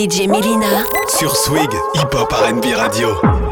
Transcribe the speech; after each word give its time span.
DJ 0.00 0.28
Melina. 0.28 0.86
Sur 1.08 1.36
Swig, 1.36 1.68
Hip 1.94 2.14
Hop 2.14 2.32
RB 2.32 2.72
Radio. 2.74 3.49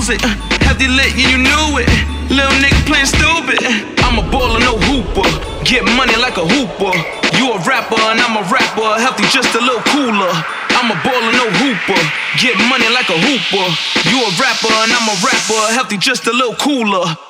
music. 0.00 0.20
Heavy 0.64 0.88
lit 0.88 1.12
and 1.12 1.28
you 1.28 1.36
knew 1.36 1.76
it. 1.76 1.88
Little 2.32 2.56
nigga 2.64 2.80
playing 2.88 3.04
stupid. 3.04 3.60
I'm 4.00 4.16
a 4.16 4.24
baller, 4.32 4.60
no 4.64 4.80
hooper. 4.88 5.28
Get 5.62 5.84
money 5.92 6.16
like 6.16 6.40
a 6.40 6.46
hooper. 6.46 6.92
You 7.36 7.52
a 7.52 7.58
rapper 7.68 8.00
and 8.08 8.16
I'm 8.16 8.40
a 8.40 8.44
rapper. 8.48 8.96
Healthy, 8.96 9.28
just 9.28 9.52
a 9.54 9.60
little 9.60 9.84
cooler. 9.92 10.32
I'm 10.72 10.88
a 10.88 10.96
baller, 11.04 11.32
no 11.36 11.46
hooper. 11.60 12.00
Get 12.40 12.56
money 12.72 12.88
like 12.88 13.10
a 13.12 13.18
hooper. 13.20 13.66
You 14.08 14.24
a 14.24 14.30
rapper 14.40 14.72
and 14.72 14.90
I'm 14.90 15.04
a 15.04 15.16
rapper. 15.20 15.60
Healthy, 15.76 15.98
just 15.98 16.26
a 16.26 16.32
little 16.32 16.56
cooler. 16.56 17.29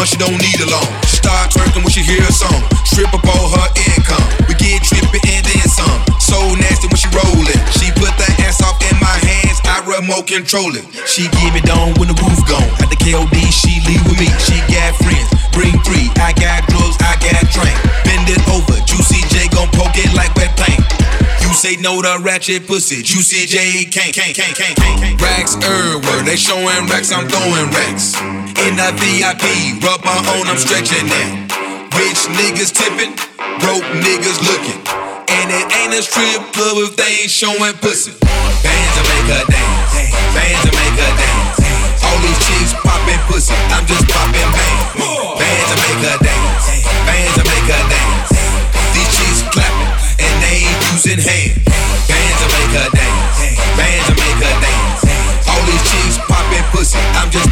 One, 0.00 0.08
she 0.08 0.16
don't 0.16 0.40
need 0.40 0.56
a 0.64 0.68
loan. 0.72 0.88
Start 1.04 1.52
twerking 1.52 1.84
when 1.84 1.92
she 1.92 2.00
hear 2.00 2.24
a 2.24 2.32
song. 2.32 2.64
Strip 2.88 3.12
up 3.12 3.20
all 3.36 3.52
her 3.52 3.68
income. 3.92 4.24
We 4.48 4.56
get 4.56 4.80
trippy 4.80 5.20
and 5.28 5.44
then 5.44 5.68
some. 5.68 6.00
So 6.16 6.40
nasty 6.56 6.88
when 6.88 6.96
she 6.96 7.08
rollin'. 7.12 7.60
She 7.76 7.92
put 8.00 8.08
that 8.16 8.32
ass 8.48 8.64
off 8.64 8.80
in 8.80 8.96
my 8.96 9.12
hands, 9.20 9.60
I 9.68 9.84
remote 9.84 10.24
control 10.24 10.72
it. 10.72 10.88
She 11.04 11.28
give 11.28 11.52
me 11.52 11.60
down 11.60 11.92
when 12.00 12.08
the 12.08 12.16
roof 12.16 12.40
gone. 12.48 12.64
At 12.80 12.88
the 12.88 12.96
KOD, 12.96 13.36
she 13.52 13.84
leave 13.84 14.00
with 14.08 14.16
me. 14.16 14.32
She 14.40 14.56
got 14.72 14.96
friends, 15.04 15.28
bring 15.52 15.76
three. 15.84 16.08
I 16.16 16.32
got 16.32 16.64
drugs, 16.72 16.96
I 17.04 17.20
got 17.20 17.44
drink. 17.52 17.76
Bend 18.08 18.24
it 18.32 18.40
over, 18.48 18.80
Juicy 18.88 19.20
J 19.28 19.52
gon' 19.52 19.68
poke 19.76 20.00
it 20.00 20.16
like 20.16 20.32
wet 20.32 20.56
paint. 20.56 20.80
You 21.44 21.52
say 21.52 21.76
no 21.76 22.00
to 22.00 22.16
ratchet 22.24 22.64
pussy, 22.64 23.04
Juicy 23.04 23.44
J 23.44 23.84
can't, 23.84 24.16
can't, 24.16 24.32
can't, 24.32 24.56
can't, 24.56 24.76
can't. 24.80 25.20
Racks 25.20 25.60
everywhere, 25.60 26.24
they 26.24 26.40
showing 26.40 26.88
racks, 26.88 27.12
I'm 27.12 27.28
throwing 27.28 27.68
racks. 27.68 28.16
In 28.60 28.76
the 28.76 28.92
VIP, 29.00 29.80
rub 29.80 30.04
my 30.04 30.20
own, 30.36 30.44
I'm 30.44 30.60
stretching 30.60 31.08
that. 31.08 31.32
Rich 31.96 32.28
niggas 32.36 32.76
tipping, 32.76 33.16
broke 33.56 33.88
niggas 34.04 34.36
looking. 34.44 34.76
And 35.32 35.48
it 35.48 35.64
ain't 35.80 35.96
a 35.96 36.04
strip 36.04 36.44
club 36.52 36.76
if 36.84 36.92
they 36.92 37.24
ain't 37.24 37.32
showing 37.32 37.72
pussy. 37.80 38.12
Bands 38.20 38.94
will 39.00 39.08
make 39.16 39.28
her 39.32 39.44
dance, 39.48 40.12
bands 40.36 40.60
will 40.60 40.76
make 40.76 40.92
her 40.92 41.12
dance. 41.16 41.56
All 42.04 42.20
these 42.20 42.36
chicks 42.44 42.76
popping 42.84 43.22
pussy, 43.32 43.56
I'm 43.72 43.88
just 43.88 44.04
popping 44.12 44.50
bang. 44.52 44.78
Bands 45.40 45.68
will 45.72 45.80
make 45.80 46.00
her 46.04 46.18
dance, 46.20 46.64
bands 47.08 47.34
will 47.40 47.48
make 47.48 47.64
her 47.64 47.84
dance. 47.88 48.28
These 48.92 49.10
chicks 49.16 49.40
clapping 49.56 49.92
and 50.20 50.34
they 50.44 50.68
ain't 50.68 50.80
using 50.92 51.16
hands. 51.16 51.56
Bands 52.12 52.38
will 52.44 52.52
make 52.60 52.72
her 52.76 52.88
dance, 52.92 53.36
bands 53.72 54.04
will 54.04 54.20
make 54.20 54.40
her 54.44 54.56
dance. 54.60 55.00
All 55.48 55.62
these 55.64 55.84
chicks 55.88 56.20
popping 56.28 56.66
pussy, 56.76 57.00
I'm 57.16 57.32
just 57.32 57.49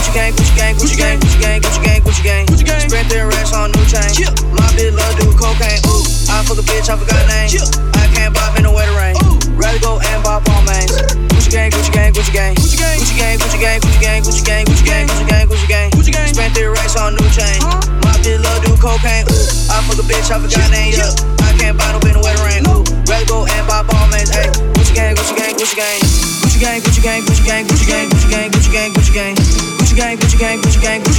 Gucci 0.00 0.16
gang, 0.16 0.32
Gucci 0.32 0.56
gang, 0.56 0.74
Gucci 0.80 0.96
gang, 0.96 1.20
Gucci 1.20 1.40
gang, 1.40 1.60
Gucci 1.60 1.82
gang, 1.84 2.00
Gucci 2.00 2.24
gang, 2.24 2.46
Gucci 2.48 2.64
gang. 2.64 2.88
Spent 2.88 3.08
their 3.12 3.28
racks 3.28 3.52
on 3.52 3.68
new 3.68 3.84
chain. 3.84 4.08
My 4.56 4.64
bitch 4.72 4.96
love 4.96 5.12
do 5.20 5.28
cocaine. 5.36 5.76
Ooh, 5.92 6.00
I 6.32 6.40
fuck 6.40 6.56
a 6.56 6.64
bitch, 6.64 6.88
I 6.88 6.96
forgot 6.96 7.20
name. 7.28 7.52
I 8.00 8.08
can't 8.16 8.32
bop 8.32 8.56
in 8.56 8.64
the 8.64 8.72
wetter 8.72 8.96
rain. 8.96 9.12
Rather 9.60 9.76
go 9.84 10.00
and 10.00 10.24
bop 10.24 10.48
on 10.56 10.64
mains. 10.64 10.88
Gucci 11.36 11.52
gang, 11.52 11.68
Gucci 11.68 11.92
gang, 11.92 12.12
Gucci 12.16 12.32
gang. 12.32 12.56
Gucci 12.56 12.76
gang, 12.80 12.96
Gucci 12.96 13.20
gang, 13.20 13.36
Gucci 13.36 13.60
gang, 13.60 13.80
Gucci 13.84 14.00
gang, 14.00 14.24
Gucci 14.24 14.40
gang, 14.40 14.64
Gucci 14.64 14.84
gang, 14.88 15.04
Gucci 15.04 15.28
gang, 15.28 15.46
Gucci 15.52 15.68
gang. 15.68 15.90
Gucci 15.92 16.12
gang. 16.16 16.32
Spent 16.32 16.54
their 16.56 16.72
racks 16.72 16.96
on 16.96 17.12
new 17.20 17.28
chain. 17.36 17.60
My 18.00 18.16
bitch 18.24 18.40
love 18.40 18.64
do 18.64 18.72
cocaine. 18.80 19.28
Ooh, 19.28 19.68
I 19.68 19.84
fuck 19.84 20.00
a 20.00 20.04
bitch, 20.08 20.32
I 20.32 20.40
forgot 20.40 20.64
name. 20.72 20.96
Yeah, 20.96 21.12
I 21.44 21.52
can't 21.60 21.76
buy 21.76 21.92
no 21.92 22.00
in 22.08 22.16
the 22.16 22.24
wetter 22.24 22.40
rain. 22.48 22.64
Ooh, 22.72 22.88
rather 23.04 23.28
go 23.28 23.44
and 23.44 23.64
bop 23.68 23.92
on 23.92 24.08
mains. 24.08 24.32
Hey, 24.32 24.48
Gucci 24.48 24.96
gang, 24.96 25.12
Gucci 25.12 25.36
gang. 25.36 25.52
Gucci 25.60 25.76
gang, 25.76 26.00
Gucci 26.40 26.56
gang, 26.56 26.80
Gucci 26.80 27.04
gang, 27.04 27.20
Gucci 27.20 27.44
gang, 27.44 27.64
Gucci 27.68 27.84
gang, 27.84 27.89
gang, 30.40 30.58
Gucci 30.62 30.80
gang, 30.80 31.09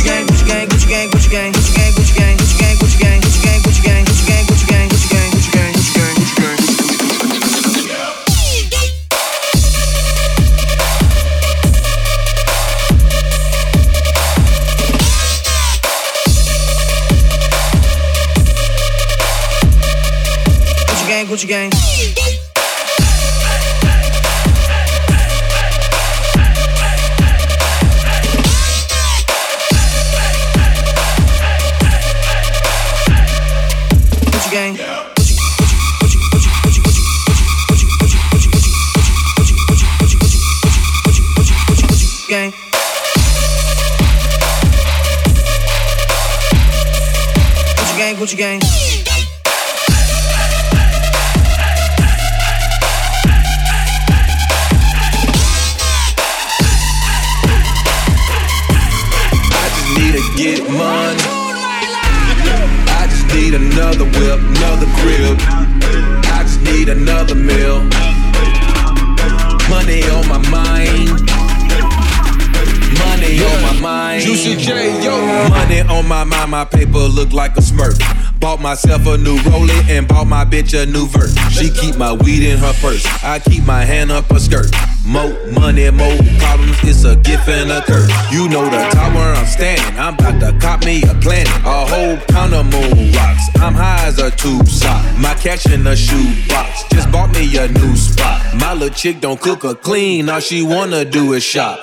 bitch 80.51 80.75
a 80.77 80.85
new 80.85 81.07
vert. 81.07 81.31
She 81.49 81.71
keep 81.71 81.95
my 81.95 82.11
weed 82.11 82.43
in 82.43 82.57
her 82.59 82.73
purse. 82.81 83.05
I 83.23 83.39
keep 83.39 83.63
my 83.65 83.85
hand 83.85 84.11
up 84.11 84.25
her 84.25 84.39
skirt. 84.39 84.69
More 85.05 85.33
money, 85.51 85.89
more 85.89 86.17
problems. 86.39 86.77
It's 86.83 87.05
a 87.05 87.15
gift 87.15 87.47
and 87.47 87.71
a 87.71 87.81
curse. 87.81 88.11
You 88.31 88.49
know 88.49 88.65
the 88.65 88.83
top 88.91 89.15
where 89.15 89.33
I'm 89.33 89.45
standing. 89.45 89.97
I'm 89.97 90.13
about 90.15 90.39
to 90.41 90.51
cop 90.59 90.83
me 90.83 91.03
a 91.03 91.15
planet. 91.15 91.47
A 91.65 91.85
whole 91.87 92.17
pound 92.27 92.53
of 92.53 92.65
moon 92.65 93.13
rocks. 93.13 93.47
I'm 93.55 93.73
high 93.73 94.05
as 94.05 94.19
a 94.19 94.29
tube 94.29 94.67
sock. 94.67 95.01
My 95.17 95.33
cash 95.35 95.65
in 95.67 95.87
a 95.87 95.95
shoe 95.95 96.35
box. 96.49 96.83
Just 96.91 97.09
bought 97.11 97.31
me 97.31 97.45
a 97.57 97.69
new 97.69 97.95
spot. 97.95 98.41
My 98.59 98.73
little 98.73 98.89
chick 98.89 99.21
don't 99.21 99.39
cook 99.39 99.63
or 99.63 99.75
clean. 99.75 100.29
All 100.29 100.41
she 100.41 100.61
wanna 100.63 101.05
do 101.05 101.33
is 101.33 101.43
shop. 101.43 101.79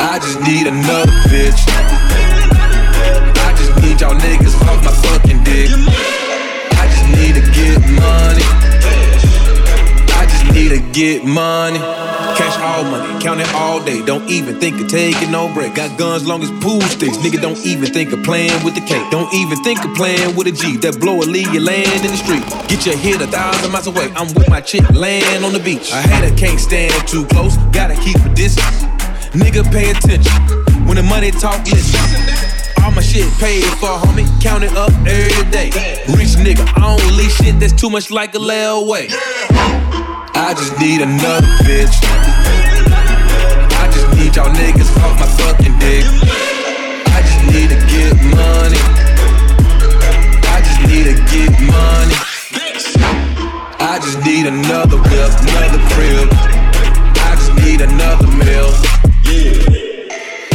I 0.00 0.18
just 0.18 0.40
need 0.40 0.66
another 0.66 1.12
bitch. 1.28 1.60
I 3.36 3.54
just 3.54 3.76
need 3.82 4.00
y'all 4.00 4.14
niggas 4.14 4.56
off 4.66 4.82
my 4.82 4.92
fucking 4.92 5.44
dick. 5.44 6.07
Need 7.18 7.34
to 7.34 7.42
get 7.50 7.80
money. 7.82 8.46
I 10.14 10.26
just 10.30 10.44
need 10.54 10.70
to 10.70 10.80
get 10.92 11.24
money. 11.24 11.78
Cash 12.38 12.56
all 12.60 12.84
money, 12.84 13.20
count 13.20 13.40
it 13.40 13.52
all 13.54 13.82
day. 13.82 14.04
Don't 14.04 14.28
even 14.30 14.60
think 14.60 14.80
of 14.80 14.86
taking 14.86 15.32
no 15.32 15.52
break. 15.52 15.74
Got 15.74 15.98
guns 15.98 16.24
long 16.26 16.42
as 16.42 16.50
pool 16.62 16.80
sticks. 16.82 17.16
Nigga, 17.16 17.40
don't 17.42 17.58
even 17.66 17.92
think 17.92 18.12
of 18.12 18.22
playing 18.22 18.62
with 18.64 18.76
the 18.76 18.80
cake. 18.82 19.10
Don't 19.10 19.32
even 19.34 19.62
think 19.64 19.84
of 19.84 19.92
playing 19.94 20.36
with 20.36 20.46
a 20.46 20.52
G. 20.52 20.76
That 20.76 21.00
blow 21.00 21.16
will 21.16 21.26
leave 21.26 21.52
you 21.52 21.60
land 21.60 22.04
in 22.04 22.12
the 22.12 22.16
street. 22.16 22.44
Get 22.68 22.86
your 22.86 22.96
hit 22.96 23.20
a 23.20 23.26
thousand 23.26 23.72
miles 23.72 23.88
away. 23.88 24.12
I'm 24.14 24.32
with 24.34 24.48
my 24.48 24.60
chick, 24.60 24.88
land 24.90 25.44
on 25.44 25.52
the 25.52 25.60
beach. 25.60 25.92
I 25.92 26.02
hate 26.02 26.30
her, 26.30 26.36
can't 26.36 26.60
stand 26.60 26.94
too 27.08 27.26
close. 27.26 27.56
Gotta 27.72 27.94
keep 27.94 28.16
a 28.24 28.32
distance. 28.34 28.82
Nigga, 29.34 29.64
pay 29.72 29.90
attention. 29.90 30.32
When 30.86 30.96
the 30.96 31.02
money 31.02 31.32
talk, 31.32 31.66
listen. 31.66 32.57
All 32.88 32.94
my 32.94 33.02
shit 33.02 33.30
paid 33.34 33.64
for, 33.76 34.00
homie. 34.00 34.24
Count 34.40 34.64
it 34.64 34.74
up 34.74 34.88
every 35.04 35.44
day. 35.50 35.68
Rich 36.16 36.40
nigga, 36.40 36.64
I 36.74 36.96
don't 36.96 37.16
leave 37.18 37.30
shit 37.30 37.60
that's 37.60 37.74
too 37.74 37.90
much 37.90 38.10
like 38.10 38.34
a 38.34 38.38
layaway. 38.38 39.12
I 40.32 40.54
just 40.56 40.72
need 40.80 41.02
another 41.02 41.46
bitch. 41.68 41.92
I 43.76 43.92
just 43.92 44.08
need 44.16 44.34
y'all 44.36 44.48
niggas 44.56 44.88
off 45.04 45.20
my 45.20 45.28
fucking 45.36 45.76
dick. 45.84 46.08
I 47.12 47.20
just 47.28 47.42
need 47.52 47.68
to 47.68 47.78
get 47.92 48.16
money. 48.24 48.80
I 50.48 50.58
just 50.64 50.80
need 50.88 51.12
to 51.12 51.16
get 51.28 51.52
money. 51.68 52.16
I 53.84 54.00
just 54.00 54.24
need 54.24 54.46
another 54.46 54.96
whip, 54.96 55.30
another 55.44 55.82
crib. 55.92 56.28
I 57.20 57.36
just 57.36 57.52
need 57.60 57.82
another 57.82 58.28
meal. 58.40 58.72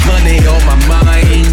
Money 0.09 0.41
on 0.49 0.65
my 0.65 0.87
mind. 0.89 1.52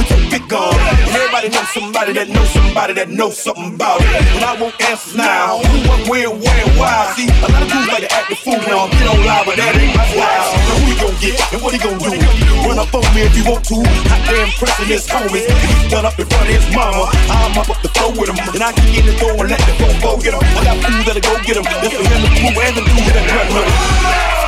it 1.43 1.53
gone. 1.53 1.65
somebody 1.73 2.13
that 2.13 2.27
knows 2.29 2.49
somebody 2.49 2.93
that 2.93 3.09
knows 3.09 3.37
something 3.37 3.73
about 3.73 4.01
it. 4.01 4.09
But 4.33 4.43
I 4.43 4.53
want 4.59 4.75
answers 4.81 5.15
now. 5.15 5.59
Who, 5.61 5.75
what, 5.89 6.01
where, 6.09 6.29
where, 6.29 6.65
why? 6.77 7.13
See, 7.17 7.29
a 7.29 7.47
lot 7.49 7.61
of 7.61 7.69
dudes 7.69 7.89
like 7.89 8.03
to 8.05 8.11
act 8.13 8.27
the 8.29 8.37
fool 8.37 8.61
now. 8.67 8.89
Get 8.91 9.07
on 9.09 9.19
live, 9.25 9.45
but 9.45 9.55
that 9.57 9.73
ain't 9.77 9.95
my 9.95 10.05
style. 10.11 10.51
Now 10.51 10.77
who 10.81 10.91
gonna 11.01 11.23
get 11.23 11.35
and 11.53 11.61
what 11.61 11.71
he 11.73 11.79
gonna 11.81 11.97
do? 11.97 12.13
Run 12.65 12.77
up 12.77 12.93
on 12.93 13.05
me 13.13 13.21
if 13.25 13.33
you 13.33 13.45
want 13.47 13.63
to. 13.71 13.77
Hot 13.81 14.21
damn 14.29 14.49
pressing 14.57 14.89
his 14.89 15.05
homies. 15.07 15.49
He's 15.49 15.91
done 15.91 16.05
up 16.05 16.17
in 16.19 16.27
front 16.29 16.45
of 16.45 16.53
his 16.53 16.67
mama. 16.75 17.09
I'm 17.31 17.57
up 17.57 17.69
up 17.69 17.79
the 17.81 17.89
floor 17.95 18.11
with 18.13 18.29
him. 18.29 18.37
And 18.37 18.61
I 18.61 18.71
can 18.71 18.85
get 18.93 19.05
in 19.05 19.13
the 19.13 19.17
door 19.17 19.35
and 19.37 19.49
let 19.49 19.61
the 19.65 19.73
phone 19.79 19.97
go 20.01 20.11
get 20.21 20.33
him. 20.37 20.43
I 20.43 20.61
got 20.61 20.77
fools 20.83 21.05
that'll 21.09 21.25
go 21.25 21.33
get 21.41 21.57
him. 21.57 21.65
That's 21.65 21.95
for 21.95 22.05
him, 22.05 22.21
the 22.21 22.31
crew, 22.37 22.53
and 22.53 22.73
the 22.77 22.83
dude 22.85 23.13
that 23.17 23.25
run 23.29 23.47
with. 23.55 24.40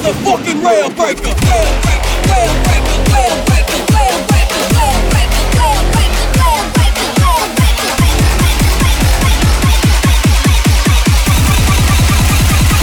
Motherfucking 0.00 0.64
rail 0.64 0.88
breaker. 0.90 1.22
Rail 1.22 1.72
breaker, 1.82 2.14
rail 2.30 2.54
breaker, 2.64 2.96
rail 3.12 3.36
breaker, 3.44 3.80
rail 3.92 4.16
breaker, 4.28 4.60
rail 4.72 4.96
breaker, 5.10 5.44
rail 5.60 5.80
breaker, 5.92 6.24
rail 6.40 6.64
breaker, 6.72 7.08
rail 7.20 7.44
breaker. 7.56 7.88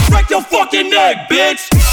Break 0.10 0.30
your 0.30 0.44
fucking 0.44 0.90
neck, 0.90 1.30
bitch. 1.30 1.87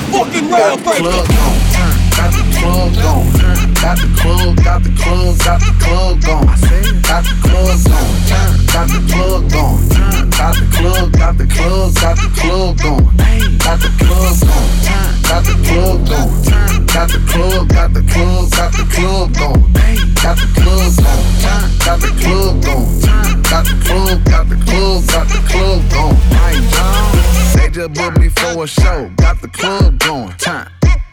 Motherfucking 0.00 0.52
rail 0.52 0.76
breaker. 0.78 1.24
Got 2.16 2.32
the 2.32 2.44
club 2.58 2.94
gone. 2.96 3.74
Got 3.80 3.98
the 3.98 4.08
club, 4.20 4.56
got 4.56 4.82
the 4.82 4.90
club, 4.96 5.38
got 5.38 5.60
the 5.60 5.72
club 5.80 6.20
going. 6.22 6.46
Got 7.02 7.24
the 7.24 7.34
club 7.42 7.78
going. 7.84 8.10
Got 8.72 8.88
the 8.88 9.00
club 9.10 9.50
going. 9.50 10.30
Got 10.30 10.54
the 10.56 10.66
club, 10.72 11.12
got 11.12 11.36
the 11.36 11.46
club, 11.46 11.94
got 11.94 12.16
the 12.16 12.28
club 12.40 12.78
going. 12.78 13.04
Got 13.58 13.80
the 13.80 13.90
club 13.98 14.36
going. 14.40 14.70
Got 15.28 15.44
the 15.44 15.54
club 15.64 16.08
going. 16.08 16.86
Got 16.86 17.08
the 17.08 17.18
club, 17.28 17.68
got 17.68 17.92
the 17.92 18.02
club, 18.02 18.50
got 18.50 18.72
the 18.72 18.84
club 18.90 19.34
going. 19.36 19.62
Got 20.20 20.36
the 20.36 20.46
club 20.56 20.92
going. 20.96 21.30
Got 21.84 22.00
the 22.00 22.10
club 22.20 22.62
going. 22.64 23.00
Got 23.50 23.64
the 23.66 23.74
club, 23.84 24.24
got 24.24 24.48
the 24.48 24.56
club, 24.64 25.06
got 25.06 25.28
the 25.28 25.40
club 25.48 25.90
going. 25.90 26.99
Just 27.72 27.94
booked 27.94 28.18
me 28.18 28.28
for 28.28 28.64
a 28.64 28.66
show. 28.66 29.08
Got 29.16 29.40
the 29.40 29.48
club 29.48 30.00
going. 30.00 30.32
Time. 30.38 30.68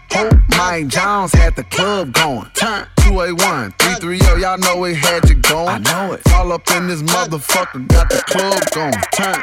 Hope 0.10 0.34
Mike 0.58 0.88
Jones 0.88 1.32
had 1.32 1.56
the 1.56 1.64
club 1.66 2.14
going. 2.14 2.50
Turn 2.56 2.88
281, 2.98 3.74
330, 3.78 4.42
y'all 4.42 4.58
know 4.58 4.84
it 4.86 4.96
had 4.96 5.30
you 5.30 5.36
going. 5.36 5.70
I 5.70 5.78
know 5.78 6.14
it. 6.14 6.22
All 6.34 6.52
up 6.52 6.68
in 6.72 6.88
this 6.88 7.04
motherfucker, 7.04 7.88
got 7.88 8.10
the 8.10 8.24
club 8.26 8.64
going. 8.74 8.94
Turn, 9.14 9.36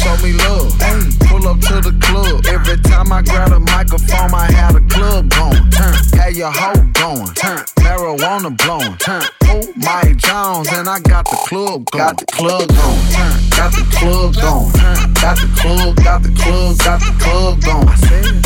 show 0.00 0.16
me 0.24 0.32
love. 0.32 0.72
Hey, 0.80 1.00
pull 1.28 1.46
up 1.46 1.60
to 1.68 1.76
the 1.84 1.94
club. 2.00 2.46
Every 2.48 2.78
time 2.88 3.12
I 3.12 3.22
grab 3.22 3.52
a 3.52 3.60
microphone, 3.60 4.32
I 4.32 4.50
had 4.50 4.74
a 4.74 4.84
club 4.88 5.28
going. 5.28 5.70
Turn, 5.70 5.94
had 6.16 6.34
your 6.34 6.50
hoe 6.50 6.80
going. 6.96 7.28
Turn, 7.36 7.60
marijuana 7.84 8.50
blowing. 8.56 8.96
Turn, 8.96 9.22
oh 9.52 9.62
Mike 9.76 10.16
Jones, 10.16 10.68
and 10.72 10.88
I 10.88 11.00
got 11.00 11.24
the 11.28 11.36
club 11.48 11.84
going. 11.92 12.04
Got 12.04 12.16
the 12.18 12.26
club 12.32 12.68
going. 12.68 13.04
Turn, 13.12 13.36
got 13.56 13.70
the 13.76 13.84
club 13.92 14.34
going. 14.40 14.72
Turn, 14.72 14.98
got 15.20 15.36
the 15.36 15.48
club, 15.60 15.96
got 15.96 16.22
the 16.24 16.32
club, 16.40 16.78
got 16.80 17.00
the 17.04 17.12
club 17.20 17.60
going. 17.60 17.86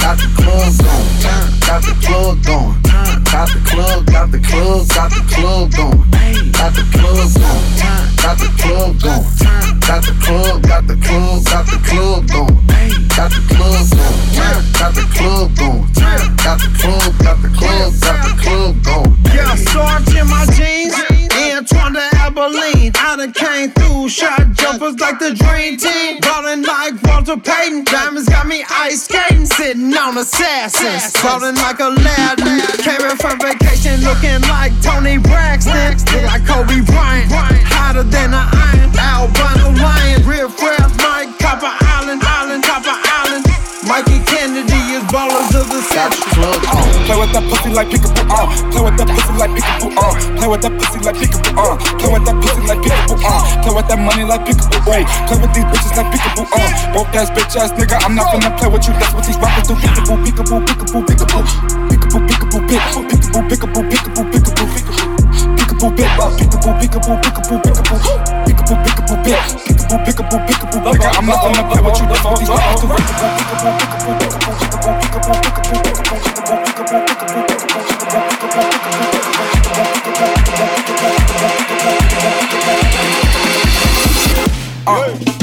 Got 0.03 0.19
the 0.19 0.29
club 0.35 0.71
going. 0.83 1.15
Turn, 1.23 1.47
got 1.63 1.81
the 1.87 1.95
club 2.03 2.37
going. 2.43 2.75
Got 3.31 3.49
the 3.51 3.61
club, 3.71 4.07
got 4.07 4.31
the 4.31 4.41
club, 4.43 4.89
got 4.91 5.11
the 5.11 5.23
club 5.31 5.71
going. 5.75 6.03
Got 6.53 6.73
the 6.75 6.85
club 6.95 7.29
going. 7.39 7.65
Got 8.23 8.39
the 8.39 8.51
club 8.59 9.01
going. 9.03 9.44
Got 9.87 10.03
the 10.03 10.13
club, 10.25 10.63
got 10.63 10.87
the 10.87 10.97
club, 10.97 11.45
got 11.45 11.67
the 11.67 11.77
club 11.85 12.27
going. 12.29 12.57
Got 13.15 13.31
the 13.31 13.43
club 13.53 13.85
going. 13.93 14.73
Got 14.73 14.95
the 14.95 15.05
club 15.13 15.57
going. 15.59 15.85
Got 16.43 16.59
the 16.59 16.71
club, 16.81 17.19
got 17.19 17.43
the 17.43 17.49
club, 17.49 17.93
got 18.01 18.17
the 18.25 18.43
club 18.43 18.83
going. 18.83 19.17
Yeah, 19.35 19.55
Sarge 19.57 20.17
in 20.17 20.27
my 20.29 20.47
jeans. 20.57 20.74
Done 23.25 23.33
came 23.33 23.71
through, 23.71 24.11
shot 24.11 24.53
jumpers 24.53 25.01
like 25.01 25.19
the 25.19 25.33
Dream 25.33 25.79
Team. 25.79 26.21
Ballin' 26.21 26.61
like 26.63 27.03
Walter 27.05 27.39
Payton. 27.39 27.85
Diamonds 27.85 28.29
got 28.29 28.47
me 28.47 28.63
ice 28.69 29.05
skating. 29.05 29.47
Sitting 29.47 29.97
on 29.97 30.19
assassins. 30.19 31.11
Ballin' 31.23 31.55
like 31.55 31.81
Aladdin. 31.81 32.61
Came 32.85 33.01
in 33.01 33.17
from 33.17 33.41
vacation 33.41 34.01
looking 34.05 34.43
like 34.53 34.73
Toni 34.83 35.17
Braxton. 35.17 35.97
Like 36.27 36.45
Kobe 36.45 36.85
Bryant. 36.85 37.33
Hotter 37.33 38.03
than 38.03 38.35
an 38.35 38.47
iron. 38.53 38.93
Albino 38.99 39.73
lion. 39.81 40.27
Real 40.29 40.51
fresh 40.51 40.84
Play 46.05 47.17
with 47.21 47.33
that 47.33 47.45
pussy 47.49 47.71
like 47.71 47.89
peekaboo, 47.89 48.25
uh. 48.29 48.47
Play 48.73 48.83
with 48.85 48.97
that 48.99 49.09
pussy 49.09 49.33
like 49.41 49.53
peekaboo, 49.57 49.89
uh. 49.97 50.13
Play 50.37 50.49
with 50.49 50.63
that 50.65 50.73
pussy 50.77 50.99
like 51.01 51.17
peekaboo, 51.17 51.53
uh. 51.57 51.77
Play 52.01 52.11
with 52.13 52.25
that 52.25 52.37
pussy 52.41 52.61
like 52.69 52.81
peekaboo, 52.85 53.17
uh. 53.25 53.41
Play 53.63 53.73
with 53.75 53.87
that 53.89 53.99
money 54.01 54.25
like 54.25 54.43
peekaboo, 54.45 54.81
wait. 54.89 55.07
Play 55.29 55.39
with 55.41 55.53
these 55.55 55.65
bitches 55.69 55.95
like 55.97 56.09
peekaboo, 56.13 56.45
uh. 56.53 56.69
Broke 56.93 57.15
ass 57.17 57.31
bitch 57.31 57.57
ass 57.57 57.73
nigga, 57.77 57.97
I'm 58.05 58.15
not 58.15 58.27
finna 58.33 58.51
play 58.59 58.69
with 58.69 58.85
you. 58.89 58.93
That's 59.01 59.13
what 59.15 59.25
these 59.25 59.39
rappers 59.39 59.69
do. 59.69 59.75
Peekaboo, 59.77 60.17
peekaboo, 60.25 60.61
peekaboo, 60.65 61.01
peekaboo. 61.09 61.43
Peekaboo, 61.89 62.21
peekaboo, 62.29 62.61
peekaboo, 62.69 63.03
peekaboo, 63.09 63.43
peekaboo, 63.49 63.83
peekaboo, 63.89 64.25
peekaboo, 64.33 64.67
peekaboo. 64.75 65.09
Peekaboo, 65.57 65.91
peekaboo, 65.97 66.33
peekaboo, 66.37 66.77
peekaboo, 66.81 67.17
peekaboo, 67.25 67.59
peekaboo. 67.65 68.01
Peekaboo, 68.45 68.77
peekaboo, 68.85 69.17
peekaboo, 70.05 70.41
peekaboo, 70.45 70.81
nigga, 70.93 71.09
I'm 71.17 71.27
not 71.27 71.39
finna 71.45 71.63
play 71.71 71.81
with 71.85 71.99
you. 72.01 72.07
That's 72.09 72.25
what 72.25 72.39
these 72.41 72.49
rappers 72.49 72.81
do. 72.81 72.87
Peekaboo, 72.89 73.31
peekaboo, 73.37 73.69
peekaboo, 73.69 73.79
peekaboo, 73.95 74.55
peekaboo, 74.59 74.95
peekaboo, 75.01 75.35
peekaboo, 75.41 75.94
Oh. 84.87 85.34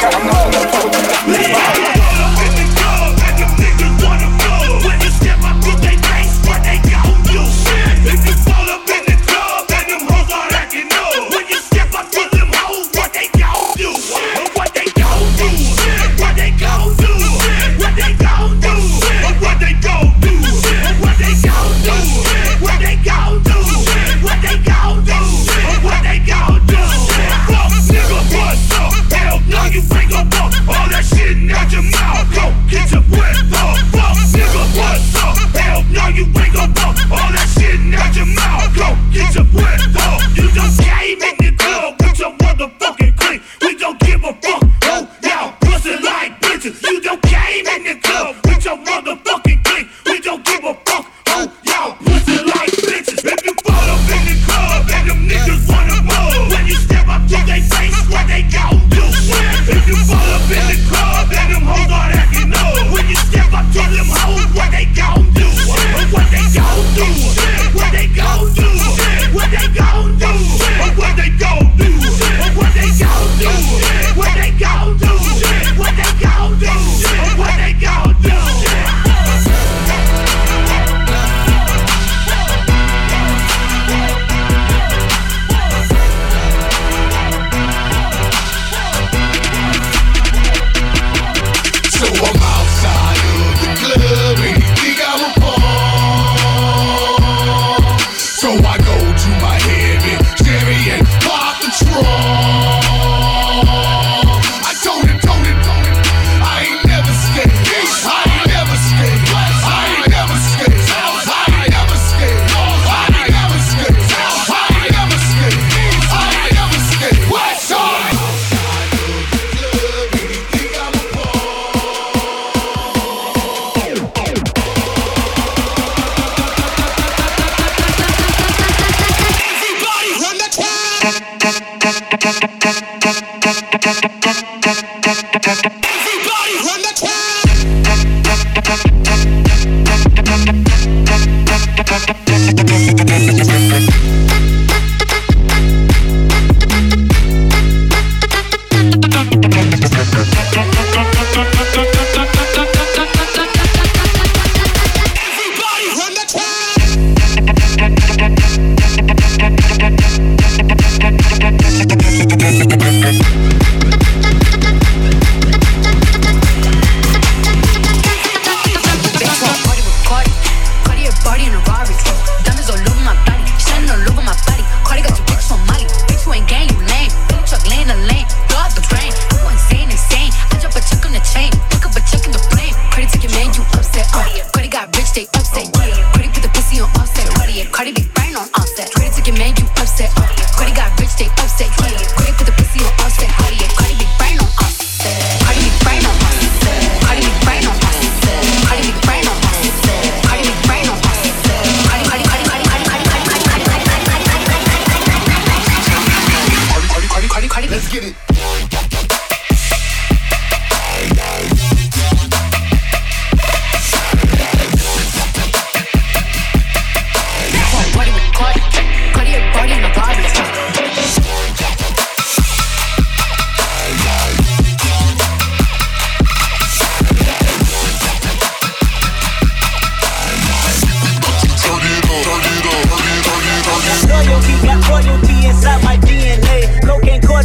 I'm 0.00 0.26
not. 0.28 0.47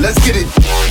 Let's 0.00 0.18
get 0.26 0.36
it. 0.36 0.89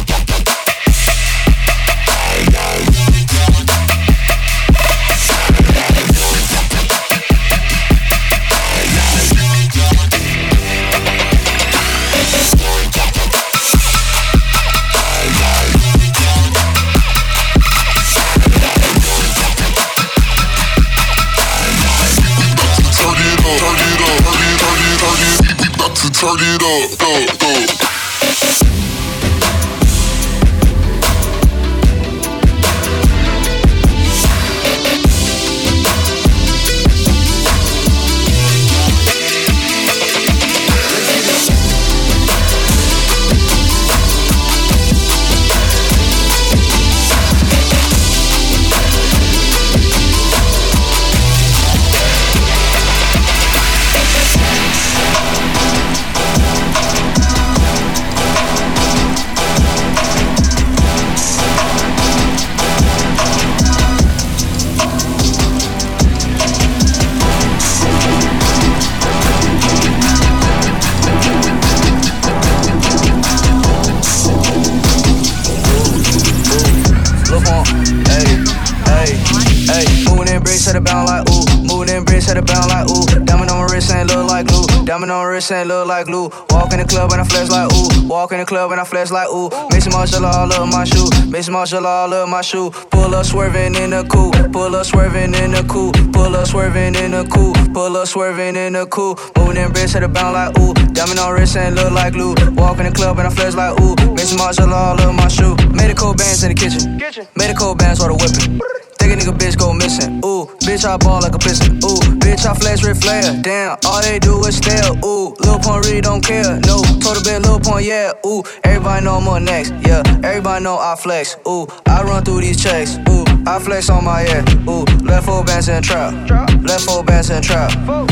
Diamond 85.50 85.72
on 85.72 85.80
my 85.80 85.80
wrist 85.80 85.80
ain't 85.80 85.80
look 85.80 85.88
like 85.88 86.06
glue. 86.06 86.30
Walk 86.50 86.74
in 86.74 86.80
the 86.80 86.86
club 86.86 87.12
and 87.12 87.22
I 87.22 87.24
flex 87.24 87.50
like 87.50 87.72
ooh. 87.74 88.08
Walk 88.08 88.32
in 88.32 88.40
the 88.40 88.46
club 88.46 88.72
and 88.72 88.80
I 88.80 88.84
flex 88.84 89.12
like 89.12 89.30
ooh. 89.30 89.50
Maison 89.72 89.92
Margiela 89.94 90.32
all 90.32 90.54
up 90.54 90.68
my 90.72 90.84
shoe. 90.84 91.10
Maison 91.30 91.54
Margiela 91.54 91.86
all 91.86 92.14
up 92.14 92.30
my 92.30 92.42
shoe. 92.42 92.70
Pull 92.92 93.16
up 93.16 93.26
swerving 93.26 93.76
in 93.76 93.90
the 93.90 94.04
coupe. 94.04 94.36
Pull 94.52 94.76
up 94.76 94.86
swerving 94.86 95.34
in 95.34 95.52
the 95.52 95.64
coupe. 95.64 95.96
Pull 96.14 96.36
up 96.36 96.48
swerving 96.48 96.96
in 96.96 97.12
the 97.12 97.24
coupe. 97.26 97.74
Pull 97.74 97.98
up 97.98 98.08
swerving 98.08 98.56
in 98.56 98.74
the 98.74 98.86
coupe. 98.86 99.20
Moving 99.38 99.58
in 99.58 99.72
bricks, 99.72 99.94
set 99.94 100.02
the 100.02 100.08
bound 100.08 100.34
like 100.34 100.58
ooh. 100.60 100.74
Diamond 100.94 101.20
on 101.20 101.34
wrist 101.34 101.58
ain't 101.58 101.76
look 101.76 101.92
like 101.92 102.14
glue. 102.14 102.36
Walk 102.54 102.78
in 102.80 102.86
the 102.86 102.92
club 102.92 103.18
and 103.18 103.28
I 103.28 103.32
flex 103.32 103.56
like 103.56 103.74
ooh. 103.82 103.96
Maison 104.14 104.38
Margiela 104.38 104.74
all 104.74 105.02
up 105.02 105.16
my 105.16 105.28
shoe. 105.28 105.56
Made 105.74 105.90
a 105.90 105.96
cold 105.96 106.18
bands 106.18 106.44
in 106.44 106.50
the 106.50 106.56
kitchen. 106.56 106.98
Made 107.36 107.50
a 107.50 107.56
cold 107.56 107.78
bands 107.78 108.00
while 108.00 108.10
the 108.10 108.16
whipping. 108.16 108.89
Think 109.10 109.24
a 109.24 109.26
nigga 109.26 109.38
bitch 109.40 109.58
go 109.58 109.74
missing. 109.74 110.22
Ooh, 110.24 110.46
bitch 110.62 110.86
I 110.86 110.96
ball 110.98 111.22
like 111.22 111.34
a 111.34 111.40
piston. 111.40 111.78
Ooh, 111.78 111.98
bitch 112.22 112.46
I 112.46 112.54
flex 112.54 112.84
red 112.84 112.96
flair. 112.96 113.24
Damn, 113.42 113.76
all 113.84 114.04
they 114.04 114.20
do 114.20 114.38
is 114.46 114.58
stare. 114.58 114.86
Ooh, 115.04 115.34
Lil 115.40 115.58
Pump 115.58 115.86
really 115.86 116.00
don't 116.00 116.24
care. 116.24 116.60
No, 116.70 116.84
total 117.02 117.24
bit 117.24 117.42
Lil 117.42 117.60
Pump, 117.60 117.82
yeah. 117.82 118.12
Ooh, 118.24 118.44
everybody 118.64 119.06
know 119.06 119.18
I'm 119.18 119.44
next. 119.44 119.74
Yeah, 119.82 120.04
everybody 120.24 120.64
know 120.64 120.78
I 120.78 120.96
flex. 120.96 121.38
Ooh, 121.48 121.66
I 121.88 122.04
run 122.04 122.24
through 122.24 122.42
these 122.42 122.62
checks. 122.62 123.00
Ooh, 123.10 123.26
I 123.48 123.58
flex 123.58 123.90
on 123.90 124.06
my 124.06 124.20
head. 124.20 124.48
Ooh, 124.70 124.86
left 125.02 125.26
foot 125.26 125.48
bands 125.48 125.70
in 125.70 125.82
trap. 125.82 126.14
Left 126.62 126.86
foot 126.86 127.08
bands 127.08 127.32
in 127.32 127.42
trap. 127.42 127.72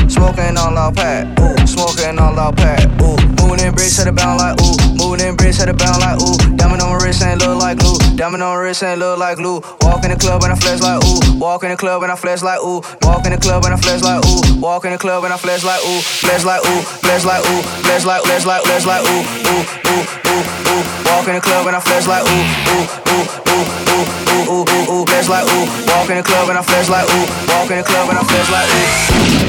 Smoking 0.10 0.58
on 0.58 0.74
loud 0.74 0.96
pad. 0.96 1.38
Ooh, 1.40 1.68
smoking 1.68 2.18
on 2.18 2.36
loud 2.36 2.58
pad. 2.58 2.90
Ooh, 3.04 3.18
moving 3.38 3.64
in 3.64 3.76
bricks, 3.76 3.94
set 3.94 4.08
it 4.08 4.16
bound 4.16 4.40
like 4.40 4.60
ooh. 4.62 4.74
Moving 4.98 5.28
in 5.28 5.36
bricks, 5.36 5.58
set 5.58 5.70
it 5.70 5.78
bound 5.78 6.00
like 6.02 6.20
ooh. 6.24 6.58
Diamond 6.58 6.82
on 6.82 6.98
my 6.98 7.06
wrist 7.06 7.22
ain't 7.22 7.40
look 7.40 7.60
like 7.60 7.78
glue. 7.78 8.00
Diamond 8.16 8.42
on 8.42 8.56
my 8.56 8.64
wrist 8.64 8.82
ain't 8.82 9.00
look 9.00 9.20
like 9.20 9.38
glue. 9.38 9.62
Walk 9.82 10.04
in 10.04 10.10
the 10.12 10.18
club 10.18 10.42
and 10.44 10.54
I 10.54 10.56
flex 10.56 10.82
like 10.82 10.87
ooh. 10.96 11.20
Walk 11.36 11.64
in 11.64 11.70
the 11.70 11.78
club 11.78 12.04
and 12.04 12.12
I 12.12 12.16
flex 12.16 12.42
like 12.42 12.64
ooh. 12.64 12.80
Walk 13.04 13.26
in 13.28 13.32
the 13.36 13.38
club 13.38 13.66
and 13.66 13.74
I 13.74 13.78
flex 13.78 14.02
like 14.04 14.24
ooh. 14.24 14.40
Walk 14.64 14.86
in 14.86 14.92
the 14.92 14.98
club 14.98 15.24
and 15.26 15.34
I 15.34 15.38
flex 15.38 15.64
like 15.64 15.84
ooh. 15.84 16.00
Flex 16.00 16.46
like 16.46 16.64
ooh. 16.64 16.82
Flex 17.04 17.26
like 17.26 17.44
ooh. 17.44 17.62
Flex 17.84 18.06
like 18.06 18.24
flex 18.24 18.46
like 18.46 18.64
flex 18.64 18.86
like 18.88 19.04
ooh. 19.04 19.24
Ooh 19.52 19.64
ooh 19.92 20.04
ooh 20.32 20.44
ooh. 20.72 20.84
Walk 21.12 21.28
in 21.28 21.36
the 21.36 21.42
club 21.42 21.68
and 21.68 21.76
I 21.76 21.80
flex 21.84 22.08
like 22.08 22.24
ooh. 22.24 22.44
Ooh 22.72 22.88
ooh 23.12 23.28
ooh 23.52 23.68
ooh 23.92 24.08
ooh 24.32 24.56
ooh 24.56 24.64
ooh 24.64 25.04
ooh. 25.04 25.06
Flex 25.06 25.28
like 25.28 25.44
ooh. 25.44 25.68
Walk 25.92 26.10
in 26.10 26.18
the 26.18 26.24
club 26.24 26.48
and 26.48 26.58
I 26.58 26.64
flex 26.64 26.88
like 26.88 27.08
ooh. 27.12 27.28
Walk 27.52 27.70
in 27.72 27.78
the 27.78 27.84
club 27.84 28.08
and 28.08 28.18
I 28.18 28.24
flex 28.24 28.48
like 28.48 28.70
ooh. 28.72 28.88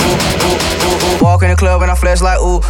Ooh 0.02 0.18
ooh 0.42 0.58
ooh 0.58 0.98
ooh. 1.06 1.24
Walk 1.24 1.42
in 1.42 1.50
the 1.50 1.56
club 1.56 1.82
and 1.82 1.90
I 1.90 1.94
flex 1.94 2.20
like 2.20 2.40
ooh. 2.42 2.60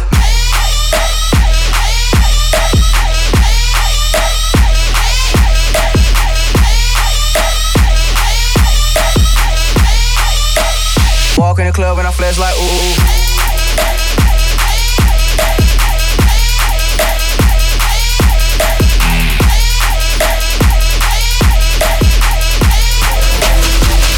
Walk 11.59 11.65
in 11.65 11.73
the 11.73 11.75
club 11.75 11.97
and 11.97 12.07
I 12.07 12.11
flex 12.11 12.39
like 12.39 12.55
ooh. 12.55 12.61
ooh. 12.63 12.95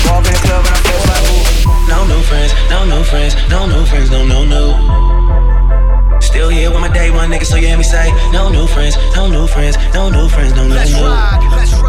Walk 0.06 0.27
in 0.27 0.34
the 0.34 0.39
club 0.45 0.65
and 0.67 0.69
I 0.69 0.82
flex 0.86 1.01
like 1.10 1.25
ooh. 1.34 1.89
No 1.89 2.06
new 2.06 2.21
friends, 2.21 2.54
no 2.69 2.86
new 2.86 3.04
friends, 3.04 3.34
no 3.49 3.65
new 3.65 3.86
friends, 3.88 4.12
no, 4.12 4.23
no, 4.23 4.45
no. 4.45 6.19
Still 6.19 6.49
here 6.49 6.69
with 6.69 6.82
my 6.82 6.93
day 6.93 7.10
one 7.10 7.32
nigga, 7.32 7.45
so 7.45 7.56
you 7.56 7.65
hear 7.65 7.77
me 7.77 7.84
say, 7.84 8.12
no 8.32 8.49
new 8.49 8.67
friends, 8.67 8.97
no 9.15 9.27
new 9.27 9.47
friends, 9.47 9.77
no 9.95 10.12
new 10.12 10.30
friends, 10.30 10.54
no, 10.54 10.67
no, 10.67 10.75
no. 10.75 11.81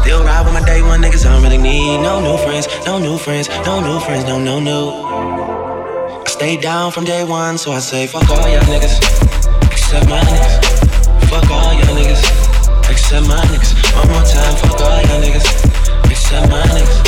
Still 0.00 0.24
ride 0.24 0.44
with 0.44 0.54
my 0.54 0.64
day 0.64 0.80
one 0.82 1.02
niggas, 1.02 1.26
I 1.26 1.32
don't 1.32 1.42
really 1.42 1.58
need 1.58 1.98
no 1.98 2.20
new 2.20 2.38
friends, 2.38 2.66
no 2.86 2.98
new 2.98 3.18
friends, 3.18 3.48
no 3.66 3.80
new 3.80 4.00
friends, 4.00 4.24
no, 4.24 4.38
no, 4.38 4.58
no. 4.58 6.22
I 6.26 6.28
stayed 6.28 6.62
down 6.62 6.90
from 6.90 7.04
day 7.04 7.22
one, 7.22 7.58
so 7.58 7.72
I 7.72 7.80
say, 7.80 8.06
fuck 8.06 8.28
all 8.30 8.48
y'all 8.48 8.60
niggas, 8.62 8.96
except 9.70 10.08
my 10.08 10.20
niggas. 10.20 11.28
Fuck 11.28 11.50
all 11.50 11.74
y'all 11.74 11.94
niggas, 11.94 12.22
except 12.90 13.28
my 13.28 13.36
niggas. 13.52 13.72
One 13.94 14.08
more 14.08 14.24
time, 14.24 14.56
fuck 14.56 14.80
all 14.80 15.02
y'all 15.02 15.20
niggas, 15.20 15.46
except 16.10 16.50
my 16.50 16.62
niggas. 16.74 16.98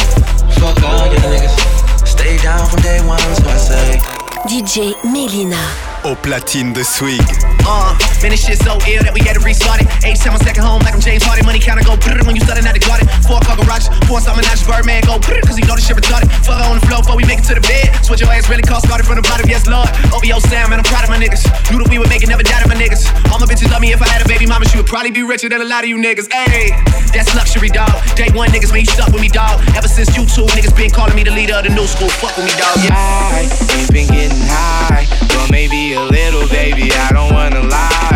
Fuck 0.60 0.82
all 0.84 1.06
y'all 1.06 1.32
niggas. 1.32 2.06
Stay 2.06 2.36
down 2.38 2.68
from 2.68 2.82
day 2.82 3.00
one, 3.06 3.18
so 3.18 3.48
I 3.48 3.56
say. 3.56 3.98
DJ 4.46 4.94
Melyna. 5.02 5.62
Au 6.04 6.14
platine 6.14 6.72
de 6.72 6.82
Swig. 6.84 7.22
Uh, 7.66 7.96
man, 8.22 8.30
this 8.30 8.46
shit 8.46 8.58
so 8.62 8.78
ill 8.86 9.02
that 9.02 9.10
we 9.10 9.20
had 9.26 9.34
to 9.34 9.42
restart 9.42 9.82
it. 9.82 9.90
H 10.06 10.22
time 10.22 10.32
on 10.32 10.40
second 10.46 10.62
home 10.62 10.78
like 10.86 10.94
I'm 10.94 11.02
James 11.02 11.26
Harden. 11.26 11.42
Money 11.42 11.58
counter 11.58 11.82
go 11.82 11.98
brrr 11.98 12.22
when 12.22 12.38
you 12.38 12.42
starting 12.46 12.62
out 12.62 12.72
the 12.72 12.80
garden. 12.80 13.10
Four 13.26 13.42
car 13.42 13.58
garage. 13.58 13.90
Pour 14.06 14.22
some 14.22 14.38
Minaj 14.38 14.62
Birdman, 14.62 15.02
go 15.02 15.18
cause 15.18 15.58
he 15.58 15.66
know 15.66 15.74
the 15.74 15.82
shit 15.82 15.98
retarded. 15.98 16.30
Fuck 16.46 16.62
on 16.62 16.78
the 16.78 16.84
floor 16.86 17.02
before 17.02 17.18
we 17.18 17.26
make 17.26 17.42
it 17.42 17.46
to 17.50 17.58
the 17.58 17.64
bed. 17.66 17.90
Switch 18.06 18.22
your 18.22 18.30
ass 18.30 18.46
really 18.46 18.62
cost, 18.62 18.86
started 18.86 19.04
from 19.04 19.18
the 19.18 19.26
bottom, 19.26 19.50
yes, 19.50 19.66
Lord. 19.66 19.90
OVO 20.14 20.38
Sam, 20.46 20.70
man, 20.70 20.78
I'm 20.78 20.86
proud 20.86 21.02
of 21.02 21.10
my 21.10 21.18
niggas. 21.18 21.42
Knew 21.74 21.82
that 21.82 21.90
we 21.90 21.98
would 21.98 22.08
make 22.08 22.22
it, 22.22 22.30
never 22.30 22.46
doubted 22.46 22.70
my 22.70 22.78
niggas. 22.78 23.10
All 23.34 23.42
my 23.42 23.48
bitches 23.50 23.66
love 23.74 23.82
me 23.82 23.90
if 23.90 24.00
I 24.00 24.06
had 24.06 24.22
a 24.22 24.28
baby 24.30 24.46
mama, 24.46 24.70
she 24.70 24.78
would 24.78 24.86
probably 24.86 25.10
be 25.10 25.26
richer 25.26 25.50
than 25.50 25.60
a 25.60 25.66
lot 25.66 25.82
of 25.82 25.90
you 25.90 25.98
niggas. 25.98 26.30
Hey, 26.30 26.70
that's 27.10 27.34
luxury, 27.34 27.74
dog. 27.74 27.90
Day 28.14 28.30
one 28.30 28.54
niggas, 28.54 28.70
man, 28.70 28.86
you 28.86 28.92
stuck 28.94 29.10
with 29.10 29.22
me, 29.24 29.28
dog. 29.28 29.58
Ever 29.74 29.90
since 29.90 30.14
you 30.14 30.22
two 30.30 30.46
niggas 30.54 30.76
been 30.78 30.94
calling 30.94 31.18
me 31.18 31.26
the 31.26 31.34
leader 31.34 31.58
of 31.58 31.66
the 31.66 31.74
new 31.74 31.90
school. 31.90 32.12
Fuck 32.22 32.38
with 32.38 32.46
me, 32.46 32.54
dog. 32.54 32.78
Yeah. 32.86 32.94
I 32.94 33.50
ain't 33.74 33.90
been 33.90 34.06
getting 34.06 34.46
high, 34.46 35.10
but 35.34 35.50
maybe 35.50 35.98
a 35.98 36.04
little, 36.06 36.46
baby. 36.46 36.92
I 36.94 37.10
don't 37.10 37.34
wanna 37.34 37.66
lie. 37.66 38.11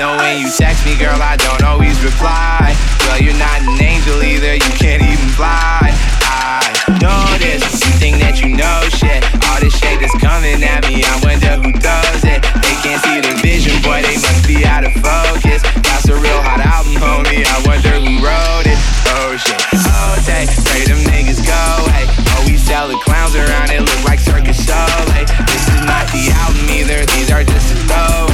Know 0.00 0.16
when 0.16 0.40
you 0.40 0.48
text 0.48 0.88
me, 0.88 0.96
girl, 0.96 1.20
I 1.20 1.36
don't 1.36 1.60
always 1.60 1.92
reply. 2.00 2.72
Well, 3.04 3.20
you're 3.20 3.36
not 3.36 3.60
an 3.60 3.76
angel 3.84 4.24
either, 4.24 4.56
you 4.56 4.72
can't 4.80 5.04
even 5.04 5.28
fly. 5.36 5.92
I 6.24 6.64
know 7.04 7.20
this, 7.36 7.60
you 7.84 7.92
think 8.00 8.16
that 8.24 8.40
you 8.40 8.56
know 8.56 8.80
shit. 8.88 9.20
All 9.44 9.60
this 9.60 9.76
shit 9.76 10.00
that's 10.00 10.16
coming 10.16 10.64
at 10.64 10.88
me, 10.88 11.04
I 11.04 11.12
wonder 11.20 11.52
who 11.60 11.76
does 11.76 12.24
it. 12.24 12.40
They 12.64 12.80
can't 12.80 12.96
see 13.04 13.20
the 13.20 13.36
vision, 13.44 13.76
boy, 13.84 14.00
they 14.00 14.16
must 14.16 14.48
be 14.48 14.64
out 14.64 14.88
of 14.88 14.96
focus. 15.04 15.60
That's 15.84 16.08
a 16.08 16.16
real 16.16 16.40
hot 16.48 16.64
album, 16.64 16.96
homie. 16.96 17.44
I 17.44 17.60
wonder 17.68 17.92
who 18.00 18.24
wrote 18.24 18.72
it. 18.72 18.80
Oh 19.12 19.36
shit, 19.36 19.60
oh 19.84 20.16
take, 20.24 20.48
pray 20.64 20.88
them 20.88 21.04
niggas 21.12 21.44
go, 21.44 21.60
hey. 21.92 22.08
Oh, 22.40 22.48
we 22.48 22.56
sell 22.56 22.88
the 22.88 22.96
clowns 23.04 23.36
around, 23.36 23.68
it 23.68 23.84
look 23.84 24.00
like 24.08 24.16
circus 24.16 24.64
show, 24.64 24.88
hey. 25.12 25.28
This 25.44 25.68
is 25.68 25.84
not 25.84 26.08
the 26.08 26.32
album 26.40 26.64
either, 26.72 27.04
these 27.12 27.28
are 27.28 27.44
just 27.44 27.68
the 27.68 27.76
throwaways. 27.84 28.29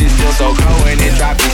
Shit 0.00 0.10
still 0.12 0.32
so 0.32 0.54
cold 0.54 0.82
when 0.84 0.98
it 0.98 1.14
drop, 1.16 1.49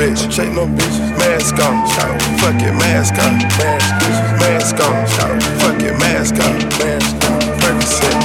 bitch, 0.00 0.32
chase 0.32 0.54
no 0.56 0.64
bitch. 0.66 0.96
Mask 1.20 1.54
on, 1.60 1.86
scout. 1.92 2.16
Fuck 2.40 2.56
it, 2.64 2.72
mask 2.80 3.14
on, 3.20 3.36
mask. 3.60 3.92
Mask 4.40 4.80
on, 4.80 5.06
scout. 5.06 5.42
Fuck 5.60 5.82
it, 5.82 5.94
mask 6.00 6.40
on, 6.40 6.56
mask 6.80 7.20
on. 7.28 7.40
Percocet, 7.60 8.16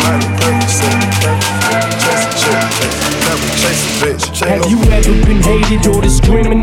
Miley 0.00 0.28
Percocet. 0.40 0.96
Chase 2.00 2.24
a 2.24 2.32
chick. 2.40 2.92
Never 3.28 3.48
chase 3.60 3.84
a 3.84 4.00
bitch, 4.00 4.24
Have 4.48 4.62
no 4.62 4.68
you 4.68 4.78
ever 4.88 5.26
been 5.26 5.42
hated 5.42 5.86
or 5.92 6.00
discriminated 6.00 6.59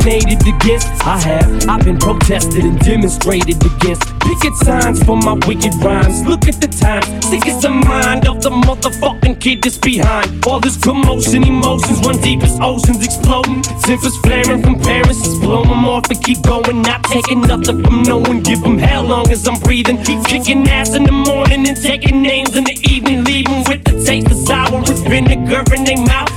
against? 0.62 0.88
I 1.06 1.17
have. 1.20 1.70
I've 1.70 1.84
been 1.84 1.98
protested 1.98 2.63
and 2.63 2.80
demonstrated 2.80 3.58
against. 3.63 4.04
Picket 4.20 4.56
signs 4.58 5.02
for 5.04 5.15
my 5.15 5.34
wicked 5.48 5.74
rhymes. 5.76 6.26
Look 6.26 6.48
at 6.48 6.60
the 6.60 6.67
times, 6.67 7.08
Sick 7.26 7.48
as 7.48 7.62
the 7.62 7.70
mind 7.70 8.28
of 8.28 8.41
the 8.41 8.50
motherfucking 8.50 9.39
kid 9.39 9.63
that's 9.63 9.78
behind. 9.78 10.46
All 10.46 10.60
this 10.60 10.78
commotion, 10.78 11.43
emotions 11.43 12.00
run 12.06 12.17
deep 12.22 12.43
as 12.43 12.60
oceans 12.60 13.04
exploding. 13.06 13.62
Tempers 13.84 14.17
flaring 14.17 14.62
from 14.62 14.80
parents. 14.80 15.22
Just 15.24 15.41
blow 15.41 15.63
them 15.63 15.86
off 15.86 16.10
and 16.10 16.22
keep 16.24 16.41
going. 16.43 16.82
Not 16.82 17.04
taking 17.06 17.41
nothing 17.41 17.84
from 17.84 18.04
no 18.04 18.17
one. 18.17 18.41
Give 18.43 18.62
them 18.62 18.78
hell 18.78 19.04
long 19.04 19.30
as 19.32 19.48
I'm 19.48 19.60
breathing. 19.62 20.04
Keep 20.04 20.26
kicking 20.26 20.67
ass 20.67 20.93
in 20.93 21.04
the 21.04 21.12
morning 21.12 21.67
and 21.67 21.78
taking 21.78 22.22
names 22.22 22.56
in 22.56 22.63
the 22.63 22.78
evening. 22.84 23.24
Leaving 23.24 23.63
with 23.67 23.84
the 23.86 24.04
taste 24.06 24.32
of 24.32 24.38
sour 24.38 24.82
with 24.82 25.04
vinegar 25.08 25.63
in 25.74 25.84
their 25.86 25.98
mouth. 25.98 26.37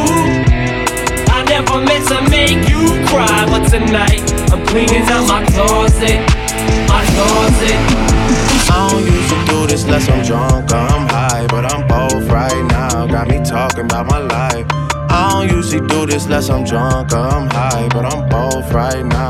Never 1.61 1.85
meant 1.85 2.07
to 2.07 2.27
make 2.31 2.67
you 2.69 2.81
cry, 3.05 3.45
but 3.45 3.69
tonight 3.69 4.25
I'm 4.51 4.65
cleaning 4.65 5.03
out 5.03 5.27
my 5.27 5.45
closet, 5.45 6.17
my 6.89 7.05
closet. 7.13 7.77
I 8.71 8.89
don't 8.89 9.05
usually 9.05 9.45
do 9.45 9.67
this 9.67 9.83
unless 9.83 10.09
I'm 10.09 10.25
drunk 10.25 10.71
or 10.71 10.77
I'm 10.77 11.07
high, 11.07 11.45
but 11.47 11.71
I'm 11.71 11.87
both 11.87 12.27
right 12.29 12.65
now. 12.65 13.05
Got 13.05 13.27
me 13.27 13.43
talking 13.45 13.85
about 13.85 14.07
my 14.07 14.17
life. 14.17 14.65
I 14.71 15.45
don't 15.45 15.55
usually 15.55 15.87
do 15.87 16.07
this 16.07 16.25
unless 16.25 16.49
I'm 16.49 16.63
drunk 16.63 17.13
or 17.13 17.17
I'm 17.17 17.47
high, 17.51 17.87
but 17.89 18.05
I'm 18.05 18.27
both 18.27 18.73
right 18.73 19.05
now. 19.05 19.29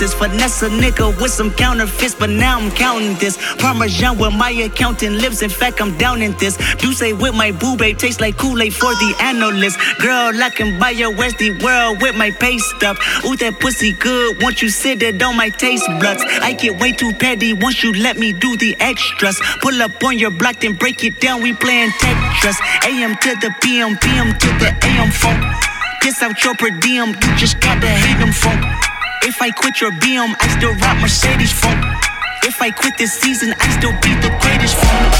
Allowances. 0.00 0.14
Finesse 0.14 0.62
a 0.62 0.68
nigga 0.68 1.20
with 1.20 1.30
some 1.30 1.50
counterfeits, 1.52 2.14
but 2.14 2.30
now 2.30 2.58
I'm 2.58 2.70
counting 2.70 3.14
this. 3.18 3.36
Parmesan 3.56 4.18
where 4.18 4.30
my 4.30 4.50
accountant 4.50 5.16
lives. 5.16 5.42
In 5.42 5.50
fact, 5.50 5.80
I'm 5.80 5.96
down 5.98 6.22
in 6.22 6.32
this. 6.38 6.58
Say 6.90 7.12
with 7.12 7.34
my 7.34 7.52
boo 7.52 7.76
babe 7.76 7.96
tastes 7.96 8.20
like 8.20 8.36
Kool-Aid 8.36 8.74
for 8.74 8.92
the 8.94 9.14
analyst. 9.20 9.78
Girl, 10.00 10.32
I 10.42 10.50
can 10.50 10.78
buy 10.78 10.90
your 10.90 11.10
Westy 11.10 11.50
world 11.62 12.02
with 12.02 12.14
my 12.14 12.30
pay 12.30 12.58
stuff. 12.58 12.98
Ooh, 13.24 13.36
that 13.36 13.58
pussy 13.60 13.92
good. 13.92 14.42
Once 14.42 14.60
you 14.60 14.68
sit 14.68 15.02
it 15.02 15.22
on 15.22 15.36
my 15.36 15.48
taste 15.48 15.86
buds. 16.00 16.22
I 16.42 16.52
get 16.52 16.78
way 16.80 16.92
too 16.92 17.12
petty 17.14 17.52
once 17.54 17.82
you 17.82 17.92
let 17.92 18.18
me 18.18 18.32
do 18.32 18.56
the 18.56 18.76
extras. 18.80 19.40
Pull 19.62 19.80
up 19.80 20.02
on 20.04 20.18
your 20.18 20.30
block, 20.30 20.60
then 20.60 20.74
break 20.74 21.04
it 21.04 21.20
down. 21.20 21.42
We 21.42 21.54
playing 21.54 21.90
Tetris. 21.90 22.58
AM 22.84 23.14
to 23.16 23.30
the 23.40 23.54
PM, 23.62 23.96
PM 23.96 24.36
to 24.36 24.48
the 24.58 24.76
AM 24.82 25.10
phone. 25.10 25.40
Piss 26.02 26.22
out 26.22 26.42
your 26.44 26.54
per 26.56 26.70
diem, 26.70 27.08
you 27.08 27.36
just 27.36 27.60
gotta 27.60 27.86
hate 27.86 28.18
them 28.18 28.32
funk. 28.32 28.89
If 29.22 29.42
I 29.42 29.50
quit 29.50 29.82
your 29.82 29.90
BM, 29.92 30.32
I 30.40 30.48
still 30.56 30.72
rock 30.80 30.96
Mercedes 30.96 31.52
funk. 31.52 31.84
If 32.42 32.62
I 32.62 32.70
quit 32.70 32.96
this 32.96 33.12
season, 33.12 33.52
I 33.60 33.68
still 33.76 33.92
be 34.00 34.16
the 34.16 34.32
greatest 34.40 34.76
funk. 34.80 35.12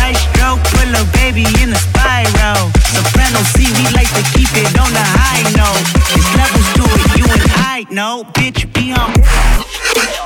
Right 0.00 0.16
stroke, 0.16 0.64
pull 0.72 0.88
a 0.96 1.04
baby 1.12 1.44
in 1.60 1.76
a 1.76 1.76
spiral. 1.76 2.72
Soprano 2.88 3.44
C, 3.52 3.68
we 3.68 3.84
like 3.92 4.08
to 4.16 4.24
keep 4.32 4.48
it 4.56 4.72
on 4.80 4.88
the 4.96 5.04
high 5.04 5.44
note. 5.52 5.84
There's 6.08 6.24
levels 6.40 6.68
to 6.80 6.84
it, 6.88 7.20
you 7.20 7.28
and 7.28 7.44
I 7.68 7.84
know. 7.92 8.24
Bitch, 8.32 8.64
be 8.72 8.92
on. 8.96 9.12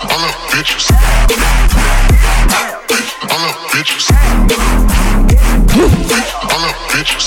All 0.07 0.23
up 0.23 0.39
bitches. 0.55 0.87
All 3.35 3.43
up 3.43 3.59
bitches. 3.75 4.14
All 6.55 6.64
up 6.64 6.79
bitches 6.95 7.27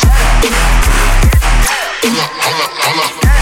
holla, 2.01 2.29
holla, 2.41 3.03
holla. 3.23 3.38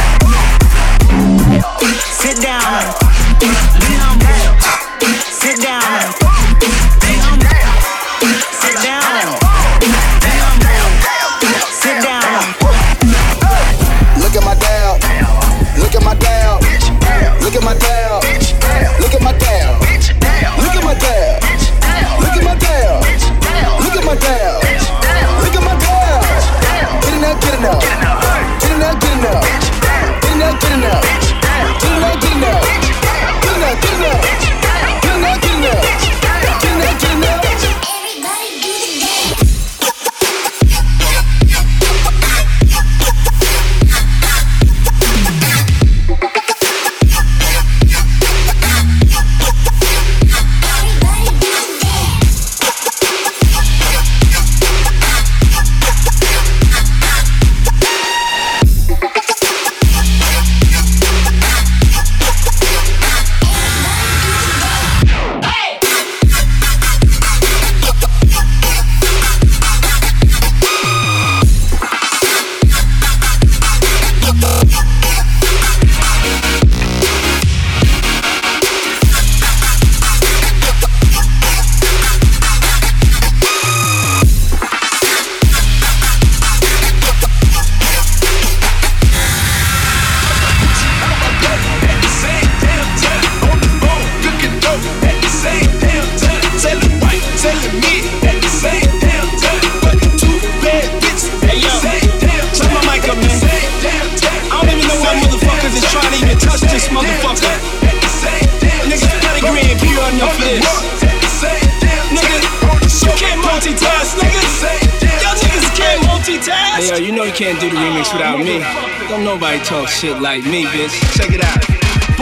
Shit 119.97 120.21
like 120.21 120.45
me, 120.45 120.61
bitch. 120.69 120.93
Check 121.17 121.33
it 121.33 121.41
out. 121.41 121.57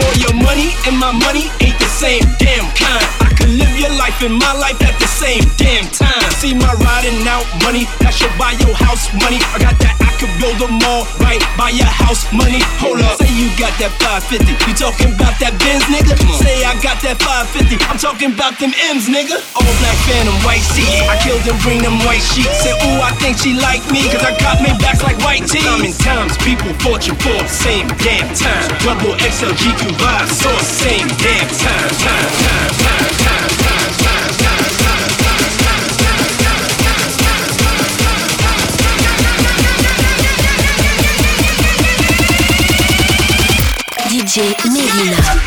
Boy, 0.00 0.12
your 0.16 0.32
money 0.32 0.72
and 0.88 0.96
my 0.96 1.12
money 1.12 1.52
ain't 1.60 1.76
the 1.76 1.90
same 1.92 2.24
damn 2.40 2.64
kind. 2.72 3.04
I 3.20 3.36
can 3.36 3.52
live 3.52 3.68
your 3.76 3.92
life 4.00 4.16
and 4.24 4.32
my 4.32 4.56
life 4.56 4.80
at 4.80 4.96
the 4.96 5.04
same 5.04 5.44
damn 5.60 5.84
time. 5.92 6.24
See 6.40 6.56
my 6.56 6.72
riding 6.72 7.20
out 7.28 7.44
money, 7.60 7.84
that 8.00 8.16
should 8.16 8.32
buy 8.40 8.56
your 8.64 8.72
house 8.72 9.12
money. 9.20 9.44
I 9.52 9.60
got 9.60 9.76
that, 9.84 9.92
I 10.00 10.08
could 10.16 10.32
build 10.40 10.56
a 10.64 10.72
mall 10.72 11.04
right 11.20 11.44
by 11.60 11.68
your 11.68 11.92
house 12.00 12.24
money. 12.32 12.64
Hold 12.80 13.04
up, 13.04 13.20
say 13.20 13.28
you 13.36 13.52
got 13.60 13.76
that 13.76 13.92
550. 14.00 14.56
You 14.56 14.72
talking 14.72 15.12
about 15.12 15.36
that 15.44 15.52
Benz, 15.60 15.84
nigga? 15.92 16.16
That 17.04 17.20
550. 17.20 17.76
I'm 17.92 18.00
talking 18.00 18.32
about 18.32 18.56
them 18.56 18.72
M's, 18.72 19.06
nigga. 19.06 19.36
All 19.52 19.68
black 19.84 19.98
phantom, 20.08 20.32
white 20.42 20.64
seats. 20.64 21.04
I 21.04 21.20
killed 21.20 21.44
them, 21.44 21.54
bring 21.60 21.84
them 21.84 22.00
white 22.08 22.24
sheets. 22.24 22.64
Said, 22.64 22.72
ooh, 22.82 23.04
I 23.04 23.12
think 23.20 23.36
she 23.36 23.52
like 23.52 23.84
me, 23.92 24.08
cause 24.08 24.24
I 24.24 24.32
got 24.40 24.64
me 24.64 24.72
backs 24.80 25.04
like 25.04 25.20
white 25.20 25.44
tees. 25.44 25.62
Common 25.62 25.92
times, 26.00 26.34
people 26.40 26.72
fortune 26.80 27.14
for 27.20 27.36
the 27.36 27.46
same 27.46 27.86
damn 28.00 28.32
time. 28.32 28.66
Double 28.80 29.12
XL 29.20 29.52
GQ 29.54 29.92
vibe, 30.00 30.30
so 30.32 30.50
same 30.64 31.06
damn 31.20 31.46
time. 31.52 31.90
Time, 32.00 32.30
time, 32.42 32.72
time, 32.80 33.12
time. 33.20 33.66
DJ 44.08 44.56
Melina. 44.72 45.45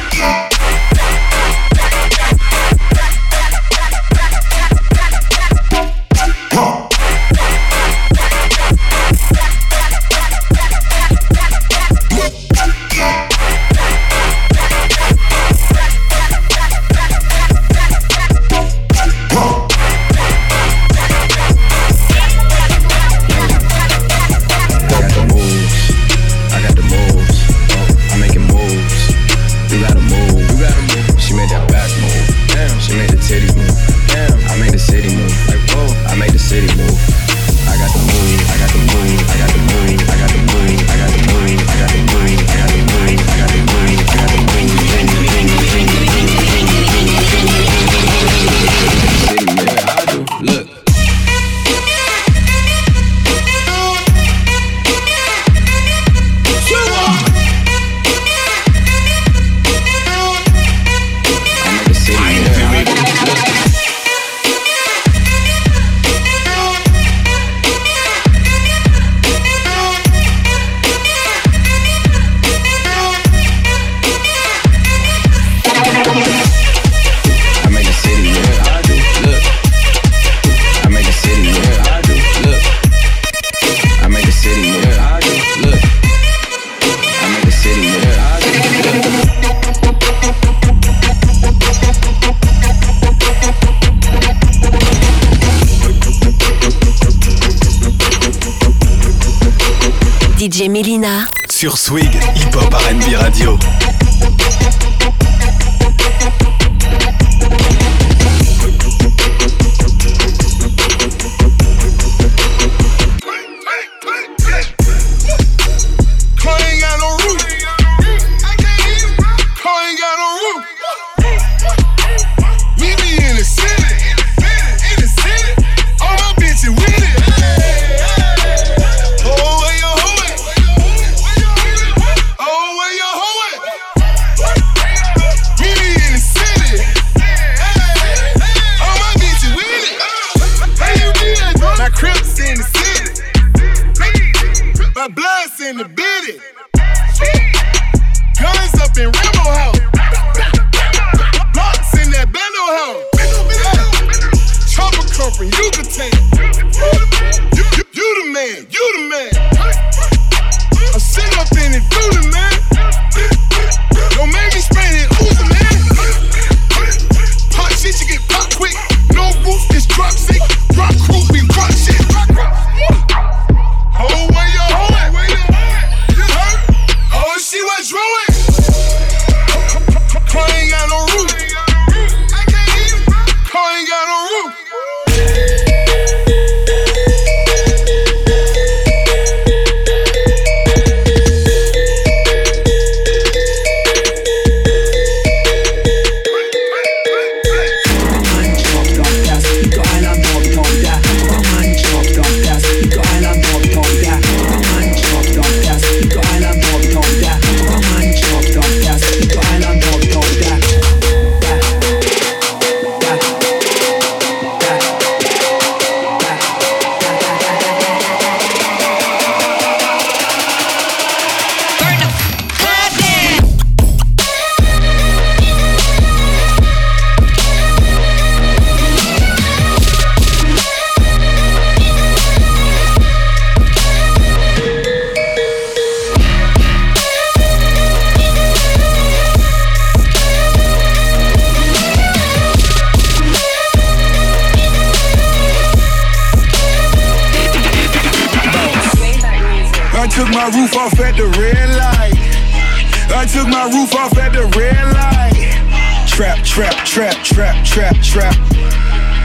Trap 256.19 256.43
trap, 256.43 256.75
trap, 256.85 257.15
trap, 257.23 257.65
trap, 257.65 257.95
trap. 258.03 258.35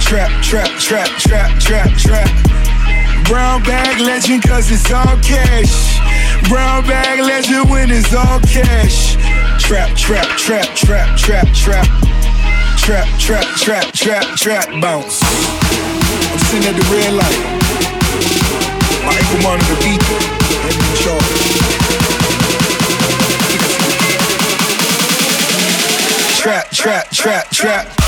Trap, 0.01 0.31
trap, 0.45 0.69
trap, 0.79 1.09
trap, 1.19 1.61
trap, 1.61 1.91
trap. 1.99 3.25
Brown 3.27 3.63
bag 3.65 4.01
legend, 4.01 4.45
cause 4.45 4.71
it's 4.71 4.93
all 4.93 5.17
cash. 5.19 5.99
Brown 6.49 6.87
bag 6.87 7.19
legend 7.19 7.69
when 7.69 7.91
it's 7.91 8.15
all 8.15 8.39
cash. 8.41 9.17
Trap, 9.61 9.97
trap, 9.97 10.29
trap, 10.39 10.77
trap, 10.77 11.19
trap, 11.19 11.49
trap. 11.53 11.87
Trap, 12.79 13.19
trap, 13.19 13.47
trap, 13.57 13.93
trap, 13.93 14.37
trap. 14.37 14.81
bounce. 14.81 15.21
I'm 15.25 16.39
sitting 16.39 16.69
at 16.69 16.77
the 16.77 16.89
red 16.95 17.15
light. 17.15 17.54
Trap, 26.37 26.71
trap, 26.71 27.11
trap, 27.11 27.51
trap. 27.51 28.04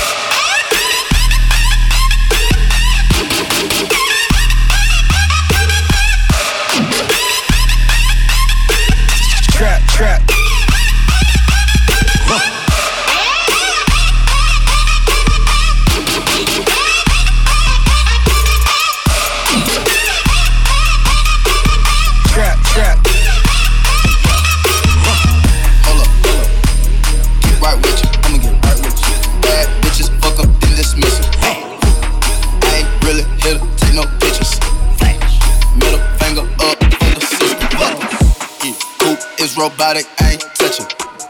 Robotic, 39.57 40.05
I 40.21 40.33
ain't 40.33 40.45
touching. 40.53 40.85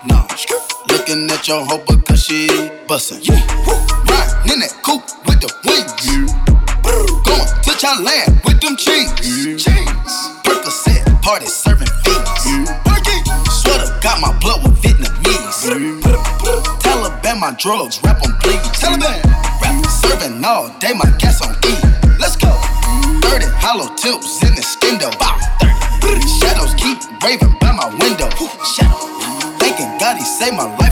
Nah, 0.06 0.28
looking 0.90 1.32
at 1.32 1.48
your 1.48 1.64
hoe 1.66 1.84
because 1.88 2.24
she 2.24 2.70
bustin'. 2.88 3.24
Yeah. 3.24 3.40
Riding 4.12 4.52
in 4.52 4.60
that 4.60 4.76
coupe 4.84 5.08
with 5.26 5.40
the 5.40 5.50
wings. 5.64 5.96
Yeah. 6.04 6.28
Going 7.24 7.48
to 7.64 7.72
Thailand 7.80 8.44
with 8.44 8.60
them 8.60 8.76
chains. 8.76 9.16
Yeah. 9.24 9.80
Percocet, 10.44 11.08
party 11.22 11.48
serving 11.48 11.88
fiends. 12.04 12.46
Yeah. 12.46 12.84
Sweater 13.48 13.88
got 14.04 14.20
my 14.20 14.38
blood 14.40 14.62
with 14.64 14.76
Vietnamese. 14.84 15.72
Yeah. 15.72 16.78
Taliban 16.84 17.40
my 17.40 17.56
drugs, 17.58 18.00
rap 18.04 18.22
on 18.24 18.36
please. 18.44 18.60
Taliban, 18.76 19.24
rap 19.64 19.86
serving 19.88 20.44
all 20.44 20.70
day, 20.80 20.92
my 20.94 21.10
gas 21.18 21.42
on 21.42 21.56
E. 21.64 21.74
Let's 22.20 22.36
go. 22.36 22.52
30 23.24 23.46
hollow 23.64 23.88
tips 23.96 24.44
in 24.44 24.54
the 24.54 24.62
stendo. 24.62 25.12
Shadows 26.40 26.74
keep 26.76 27.00
raving 27.24 27.67
Saved 30.38 30.56
my 30.56 30.66
life 30.78 30.87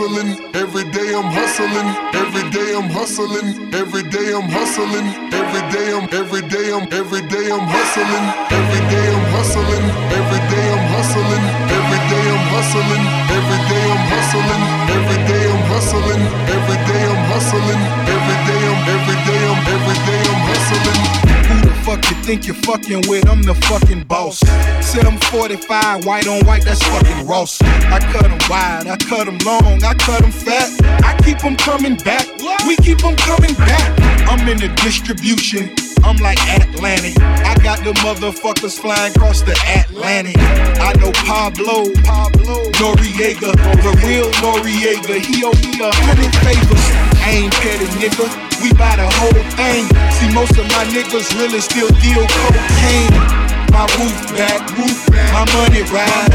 hustling, 0.00 0.54
every 0.54 0.84
day 0.90 1.12
I'm 1.12 1.28
hustling, 1.28 1.88
every 2.16 2.48
day 2.50 2.74
I'm 2.74 2.88
hustling, 2.88 3.74
every 3.74 4.02
day 4.02 4.32
I'm 4.32 4.48
hustling, 4.48 5.06
every 5.28 5.60
day 5.72 5.92
I'm 5.92 6.08
every 6.12 6.40
day 6.48 6.72
I'm 6.72 6.88
every 6.92 7.20
day 7.28 7.52
I'm 7.52 7.66
hustling, 7.68 8.24
every 8.48 8.80
day 8.88 9.06
I'm 9.12 9.26
hustling, 9.36 9.84
every 10.16 10.40
day 10.48 10.66
I'm 10.72 10.84
hustling, 10.88 11.44
every 11.76 12.00
day 12.08 12.26
I'm 12.32 12.44
hustling, 12.48 13.04
every 13.36 13.60
day 13.68 13.84
I'm 13.92 14.04
hustling, 14.08 14.62
every 14.96 15.20
day 15.28 15.44
I'm 15.52 15.62
hustling, 15.68 16.22
every 16.48 16.78
day 16.88 17.04
I'm 17.04 17.22
hustling, 17.28 17.80
every 18.08 18.38
day 18.48 18.62
I'm 18.72 18.80
every 18.96 19.18
day 19.28 19.42
I'm 19.52 19.60
every 19.68 19.98
day 20.08 20.22
I'm 20.32 20.40
hustling. 20.48 21.30
Who 21.50 21.60
the 21.68 21.74
fuck 21.84 22.00
you 22.08 22.16
think 22.22 22.46
you're 22.46 22.62
fucking 22.62 23.02
with? 23.08 23.28
I'm 23.28 23.42
the 23.42 23.54
fucking 23.66 24.04
boss. 24.04 24.38
Said 24.80 25.04
I'm 25.04 25.18
45, 25.18 26.06
white 26.06 26.28
on 26.28 26.46
white, 26.46 26.64
that's 26.64 26.82
fucking 26.82 27.26
Ross. 27.26 27.60
I 27.62 27.98
cut 28.12 28.22
them 28.22 28.38
wide, 28.48 28.86
I 28.86 28.96
cut 29.10 29.26
them 29.26 29.38
long, 29.44 29.82
I 29.82 29.92
cut 29.94 30.22
them 30.22 30.30
fat. 30.30 30.70
I 31.02 31.18
keep 31.26 31.38
them 31.42 31.56
coming 31.56 31.96
back, 31.96 32.24
we 32.64 32.76
keep 32.76 33.02
them 33.02 33.16
coming 33.16 33.54
back. 33.54 33.90
I'm 34.30 34.46
in 34.46 34.58
the 34.58 34.70
distribution. 34.86 35.74
I'm 36.04 36.16
like 36.16 36.38
Atlantic. 36.46 37.20
I 37.20 37.58
got 37.58 37.82
the 37.82 37.92
motherfuckers 38.06 38.78
flying 38.78 39.12
across 39.12 39.42
the 39.42 39.52
Atlantic. 39.66 40.38
I 40.38 40.94
know 41.02 41.10
Pablo, 41.26 41.90
Pablo, 42.06 42.70
Noriega, 42.78 43.50
the 43.82 43.92
real 44.06 44.30
Noriega. 44.38 45.18
He 45.18 45.42
owe 45.42 45.58
me 45.58 45.74
a 45.82 45.90
hundred 46.06 46.32
favors. 46.46 46.86
I 47.20 47.42
ain't 47.42 47.52
petty 47.58 47.90
nigga. 47.98 48.30
We 48.62 48.72
buy 48.78 48.94
the 48.94 49.10
whole 49.18 49.44
thing. 49.58 49.90
See, 50.14 50.32
most 50.32 50.56
of 50.56 50.70
my 50.70 50.86
niggas 50.94 51.34
really 51.36 51.60
still 51.60 51.90
deal 51.98 52.24
cocaine. 52.30 53.49
My 53.70 53.86
roof 53.98 54.18
back, 54.36 54.60
roof 54.76 54.98
back, 55.10 55.30
my 55.32 55.44
money 55.54 55.82
ride. 55.94 56.30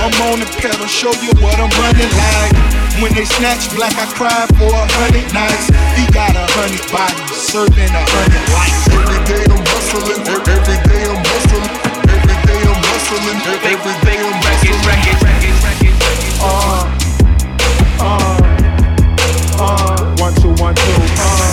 I'm 0.00 0.12
on 0.28 0.40
the 0.40 0.48
pedal, 0.60 0.86
show 0.86 1.12
you 1.24 1.32
what 1.42 1.56
I'm 1.58 1.72
running 1.80 2.12
like. 2.14 2.54
When 3.00 3.12
they 3.12 3.24
snatch 3.24 3.68
black, 3.74 3.92
I 3.96 4.06
cry 4.16 4.46
for 4.56 4.70
a 4.72 4.84
hundred 4.96 5.28
nights. 5.34 5.68
He 5.96 6.04
got 6.12 6.36
a 6.36 6.46
hundred 6.56 6.84
bodies, 6.92 7.32
serving 7.36 7.92
a 7.92 8.04
hundred 8.12 8.44
lives. 8.52 8.88
Every 8.92 9.20
day 9.28 9.44
I'm 9.48 9.64
hustling, 9.72 10.20
every 10.24 10.78
day 10.88 11.04
I'm 11.08 11.20
hustling, 11.24 11.68
every 12.12 12.36
day 12.44 12.60
I'm 12.64 12.80
hustling, 12.88 13.40
every 13.44 13.96
day 14.04 14.18
I'm 14.20 14.36
hustling. 14.44 14.76
Uh, 16.40 16.84
uh, 18.00 18.36
uh, 19.58 20.16
one, 20.20 20.34
two, 20.36 20.52
one, 20.62 20.74
two, 20.74 20.92
uh, 21.18 21.45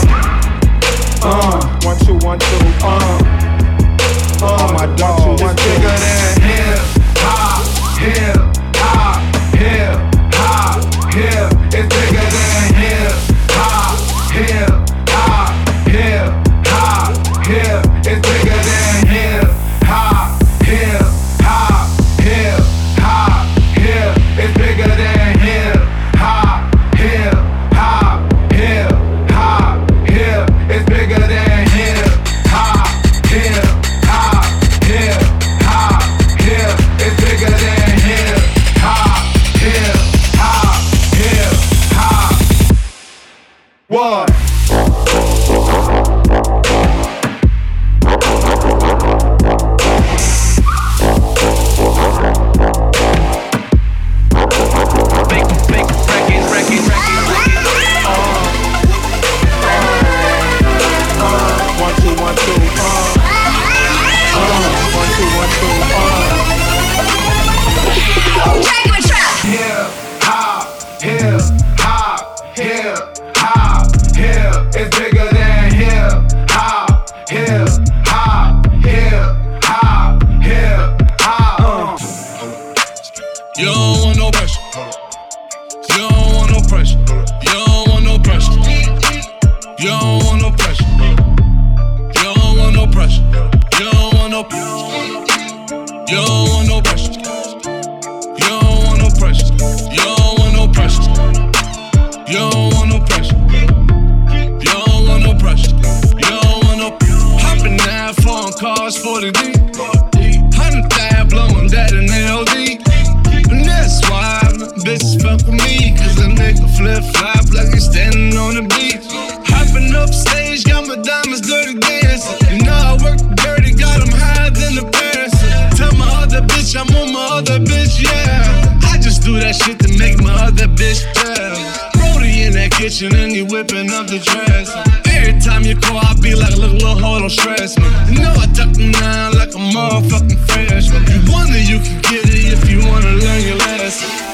my 130.56 130.64
other 130.64 130.74
bitch 130.74 131.02
jealous. 131.14 131.78
Brody 131.94 132.44
in 132.44 132.54
that 132.54 132.72
kitchen 132.72 133.16
and 133.16 133.32
he 133.32 133.42
whipping 133.42 133.90
up 133.92 134.08
the 134.08 134.20
dress. 134.20 134.70
Every 135.08 135.40
time 135.40 135.64
you 135.64 135.76
call, 135.76 135.98
I 135.98 136.14
be 136.22 136.36
like, 136.36 136.56
look, 136.58 136.74
little 136.74 136.98
hoe, 136.98 137.20
don't 137.20 137.30
stress 137.30 137.78
me. 137.78 137.86
You 138.10 138.22
know 138.22 138.34
I 138.34 138.46
tuck 138.54 138.74
them 138.74 138.92
down 138.92 139.34
like 139.34 139.50
a 139.50 139.58
motherfucking 139.58 140.40
freshman. 140.48 141.04
You 141.08 141.32
wonder 141.32 141.60
you 141.60 141.80
can 141.80 142.02
get 142.02 142.26
it 142.26 142.54
if 142.54 142.70
you 142.70 142.80
wanna 142.86 143.12
learn 143.12 143.44
your 143.44 143.58
lesson. 143.58 144.33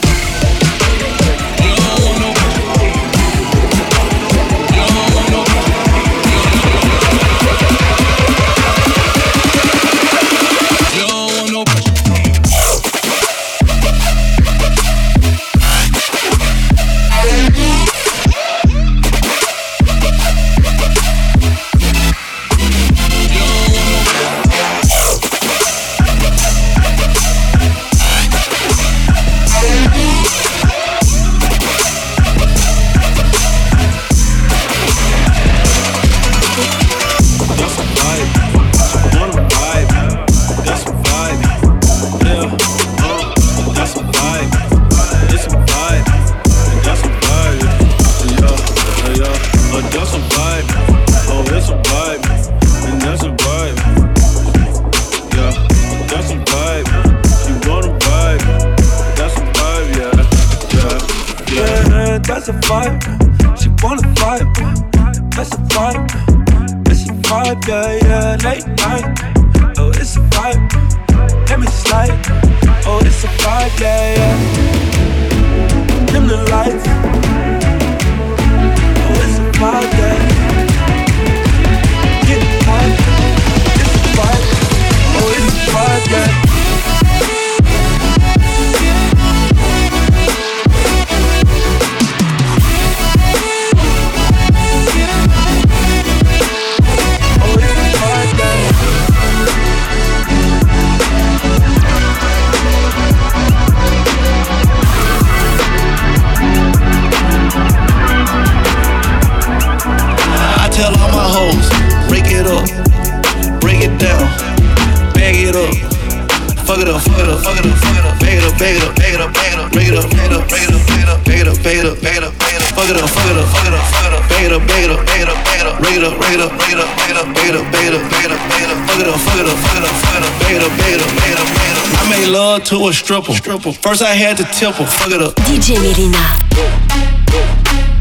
A 132.90 132.94
stripper, 132.94 133.34
stripper. 133.34 133.72
First 133.72 134.02
I 134.02 134.16
had 134.16 134.38
to 134.38 134.44
tip 134.58 134.74
her, 134.76 134.86
fuck 134.86 135.12
it 135.12 135.22
up. 135.22 135.36
DJ 135.46 135.78
Melina. 135.78 136.18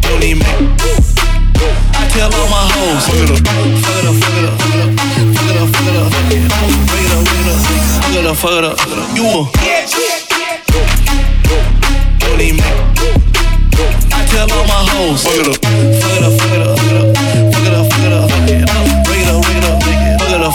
Don't 0.01 0.24
even 0.24 0.41
make. 0.41 0.64
I 1.93 2.09
tell 2.09 2.32
all 2.32 2.49
my 2.49 2.64
hoes, 2.72 3.05
fuck 3.05 3.20
it 3.20 3.28
up, 3.28 3.45
fuck 3.45 4.01
it 4.01 4.09
up, 4.09 4.16
fuck 4.16 4.32
it 4.32 4.49
up, 4.49 4.57
fuck 4.57 4.80
it 4.80 4.89
up, 4.89 5.36
fuck 5.36 5.45
it 5.45 5.61
up, 5.61 5.68
fuck 5.68 5.84
it 5.84 6.01
up, 6.01 6.09
fuck 6.09 6.32
it 6.41 6.64
up, 6.72 6.89
fuck 6.89 7.05
it 7.05 7.12
up, 7.12 7.68
fuck 8.01 8.16
it 8.16 8.24
up, 8.24 8.36
fuck 8.36 8.57
it 8.57 8.64
up, 8.64 8.78
fuck 8.78 8.89
it 8.89 8.99
up. 8.99 9.12
You 9.12 9.28
a 9.28 9.45
don't 12.18 12.41
even 12.41 12.57
make. 12.57 12.80
I 14.09 14.24
tell 14.32 14.49
all 14.49 14.64
my 14.64 14.80
hoes, 14.89 15.20
fuck 15.20 15.36
it 15.36 15.49
up, 15.49 15.61
fuck 15.61 16.16
it 16.16 16.24
up, 16.24 16.32
fuck 16.32 16.49
it 16.49 16.64
up, 16.64 16.78
fuck 16.78 16.89
it 16.89 16.97
up, 16.97 17.12
fuck 17.12 17.28
it 17.28 17.36
up, 17.36 17.53
fuck 17.53 17.66
it 17.66 17.76
up, 17.76 17.84
fuck 17.93 18.05
it 18.05 18.12
up, 18.12 18.28
break 18.30 18.62
it 18.62 18.70
up, 18.70 18.88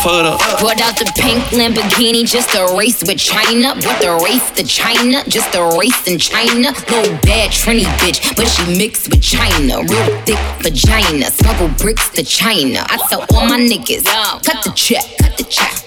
it 0.05 0.25
up, 0.25 0.41
fuck 0.41 0.53
up. 0.53 0.59
Brought 0.59 0.81
out 0.81 0.97
the 0.97 1.11
pink 1.15 1.41
Lamborghini 1.55 2.25
just 2.27 2.49
to 2.51 2.75
race 2.77 3.03
with 3.03 3.17
China. 3.17 3.73
With 3.75 3.99
the 3.99 4.19
race 4.23 4.51
to 4.51 4.63
China, 4.63 5.23
just 5.27 5.55
a 5.55 5.63
race 5.77 6.07
in 6.07 6.19
China. 6.19 6.71
No 6.91 7.01
bad 7.23 7.51
Trini 7.51 7.83
bitch, 7.99 8.35
but 8.35 8.47
she 8.47 8.63
mixed 8.77 9.09
with 9.09 9.21
China. 9.21 9.81
Real 9.81 10.21
thick 10.23 10.39
vagina, 10.61 11.31
smuggle 11.31 11.69
bricks 11.77 12.09
to 12.11 12.23
China. 12.23 12.85
I 12.89 12.97
tell 13.09 13.25
all 13.33 13.47
my 13.47 13.59
niggas, 13.59 14.03
cut 14.43 14.43
the 14.43 14.43
check, 14.43 14.43
cut 14.45 14.63
the 14.63 14.71
check, 14.71 15.05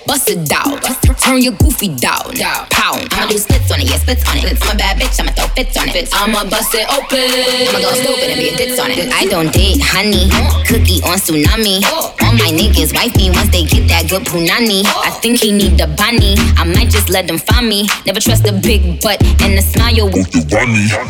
bust 0.06 0.28
it 0.30 0.46
down. 0.48 0.80
Turn 1.20 1.42
your 1.42 1.52
goofy 1.58 1.88
down, 1.94 2.34
pound. 2.70 3.08
I'ma 3.12 3.26
do 3.26 3.38
splits 3.38 3.70
on 3.72 3.80
it, 3.80 3.90
yeah, 3.90 3.98
splits 3.98 4.22
on 4.28 4.36
it. 4.38 4.44
I'm 4.62 4.74
a 4.74 4.78
bad 4.78 5.00
bitch, 5.00 5.18
I'ma 5.20 5.32
throw 5.32 5.48
fits 5.58 5.76
on 5.76 5.88
it. 5.90 6.08
I'ma 6.14 6.44
bust 6.48 6.74
it 6.74 6.86
open. 6.92 7.26
I'ma 7.68 7.78
go 7.82 7.90
stupid 7.98 8.30
and 8.30 8.38
be 8.40 8.48
a 8.50 8.56
ditz 8.56 8.78
on 8.78 8.90
it. 8.90 9.10
I 9.12 9.26
don't 9.26 9.52
date 9.52 9.80
honey, 9.82 10.30
cookie 10.66 11.02
on 11.02 11.18
tsunami. 11.18 11.82
All 12.22 12.32
my 12.38 12.50
niggas 12.54 12.94
wife 12.94 13.14
me 13.16 13.30
once 13.30 13.50
they 13.50 13.64
get 13.64 13.88
that 13.88 14.06
good 14.10 14.22
punani. 14.24 14.82
I 14.86 15.10
think 15.22 15.40
he 15.40 15.50
need 15.52 15.80
a 15.80 15.86
bunny. 15.88 16.34
I 16.56 16.64
might 16.64 16.90
just 16.90 17.08
let 17.10 17.26
them 17.26 17.38
find 17.38 17.68
me. 17.68 17.88
Never 18.06 18.20
trust 18.20 18.46
a 18.46 18.52
big 18.52 19.00
butt 19.02 19.18
and 19.42 19.54
a 19.58 19.62
smile. 19.62 20.10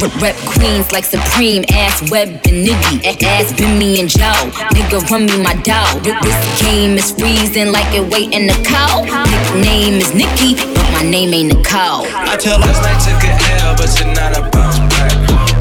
But 0.01 0.13
rep 0.23 0.37
queens 0.57 0.93
like 0.93 1.05
Supreme, 1.05 1.65
ass 1.73 2.11
Web 2.11 2.29
and 2.49 2.65
Niggy, 2.67 3.05
ass 3.23 3.53
Bimmy 3.53 4.01
and 4.01 4.09
Joe. 4.09 4.33
Nigga 4.73 5.03
run 5.11 5.27
me 5.27 5.37
my 5.43 5.55
dough. 5.63 6.01
Th- 6.03 6.17
This 6.23 6.63
game 6.63 6.97
is 6.97 7.11
freezing 7.13 7.73
like 7.73 7.87
it 7.95 8.05
waiting 8.13 8.49
to 8.49 8.55
cow. 8.87 9.03
Nickname 9.03 9.95
is 9.95 10.15
Nikki, 10.15 10.55
but 10.75 10.87
my 10.93 11.03
name 11.03 11.35
ain't 11.35 11.55
Nicole. 11.55 12.07
I 12.07 12.37
tell 12.37 12.59
Last 12.61 12.83
night 12.83 13.01
took 13.03 13.23
a 13.25 13.33
L, 13.65 13.75
but 13.77 13.91
tonight 13.91 14.37
I 14.37 14.49
bounce 14.51 14.79
back. 14.95 15.13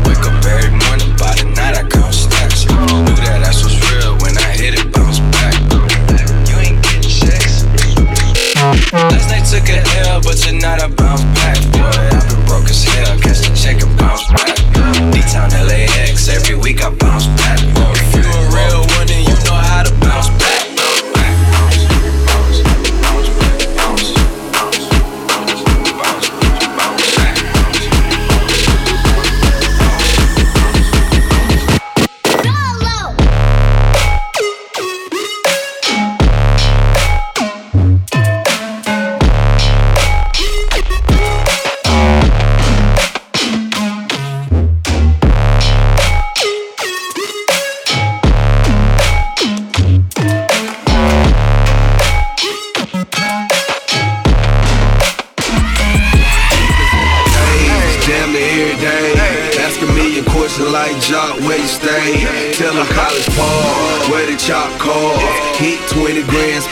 Wake 0.05 0.25
up 0.25 0.45
every 0.45 0.71
morning, 0.85 1.11
by 1.17 1.33
the 1.35 1.45
night 1.55 1.75
I 1.77 1.83
count 1.87 2.13
stacks. 2.13 2.65
Knew 2.65 3.15
that 3.25 3.43
ass 3.47 3.63
was 3.63 3.75
real 3.91 4.17
when 4.21 4.37
I 4.37 4.49
hit 4.53 4.75
it, 4.77 4.91
bounce 4.93 5.19
back. 5.33 5.55
You 6.49 6.55
ain't 6.61 6.81
getting 6.83 7.09
checks. 7.09 7.65
Last 8.93 9.29
night 9.29 9.45
took 9.45 9.67
a 9.69 9.81
L, 10.09 10.21
but 10.21 10.37
tonight 10.37 10.81
I 10.81 10.87
bounce 10.89 11.23
back. 11.39 11.57
Boy, 11.71 11.81
I've 11.81 12.27
been 12.29 12.45
broke 12.45 12.69
as 12.69 12.83
hell, 12.83 13.17
catch 13.19 13.41
the 13.41 13.51
check 13.55 13.81
and 13.81 13.93
bounce 13.97 14.27
back. 14.31 14.55
D-Town 15.11 15.49
LAX, 15.67 16.29
every 16.29 16.55
week 16.55 16.83
I 16.83 16.89
bounce 16.89 17.14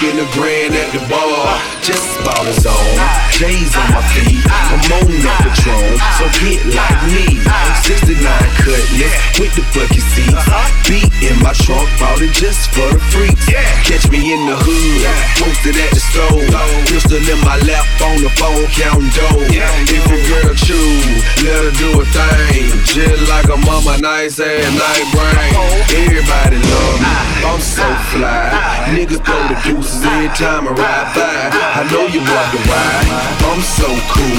spend 0.04 0.20
a 0.20 0.28
grand 0.36 0.76
at 0.76 0.92
the 0.92 1.00
bar. 1.08 1.56
Just 1.80 2.20
about 2.20 2.44
a 2.44 2.54
zone. 2.60 3.00
J's 3.32 3.72
on 3.80 3.88
my 3.96 4.04
feet. 4.12 4.44
I'm 4.52 4.84
on 5.00 5.08
that 5.24 5.40
Patron, 5.48 5.96
so 6.20 6.28
get 6.44 6.60
like 6.76 7.00
me. 7.08 7.40
69 7.88 8.20
cutlass 8.60 9.16
with 9.40 9.54
the 9.56 9.64
bucket 9.72 10.04
seats. 10.12 10.44
Beat 10.88 11.12
in 11.24 11.40
my 11.40 11.56
trunk, 11.56 11.88
bought 12.00 12.20
it 12.20 12.36
just 12.36 12.68
for 12.76 12.88
the 12.92 13.00
freaks. 13.16 13.48
Catch 13.88 14.12
me 14.12 14.36
in 14.36 14.44
the 14.44 14.60
hood, 14.60 15.08
posted 15.40 15.80
at 15.80 15.92
the 15.96 16.04
store. 16.04 16.44
Pistol 16.92 17.24
in 17.24 17.40
my 17.48 17.56
lap 17.64 17.88
on 18.04 18.20
the 18.20 18.32
phone, 18.36 18.68
counting 18.76 19.08
dough. 19.16 19.48
If 19.88 20.04
your 20.12 20.24
girl 20.28 20.52
choose, 20.52 21.24
let 21.48 21.64
her 21.64 21.74
do 21.80 21.90
a 22.00 22.06
thing. 22.12 22.68
Just 22.92 23.24
like 23.32 23.48
a 23.48 23.58
mama, 23.64 24.00
nice 24.04 24.40
ass, 24.40 24.68
night 24.68 25.08
brain. 25.16 25.52
Everybody 25.96 26.60
love 26.60 26.98
me, 27.00 27.14
I'm 27.48 27.62
so 27.64 27.88
fly. 28.12 28.83
Niggas 28.94 29.26
throw 29.26 29.42
the 29.50 29.58
deuces 29.66 30.06
every 30.06 30.30
time 30.38 30.70
I 30.70 30.78
ride 30.78 31.10
by. 31.18 31.50
I 31.50 31.82
know 31.90 32.06
you 32.14 32.22
wonder 32.22 32.62
why. 32.70 33.34
I'm 33.50 33.62
so 33.66 33.90
cool. 34.14 34.38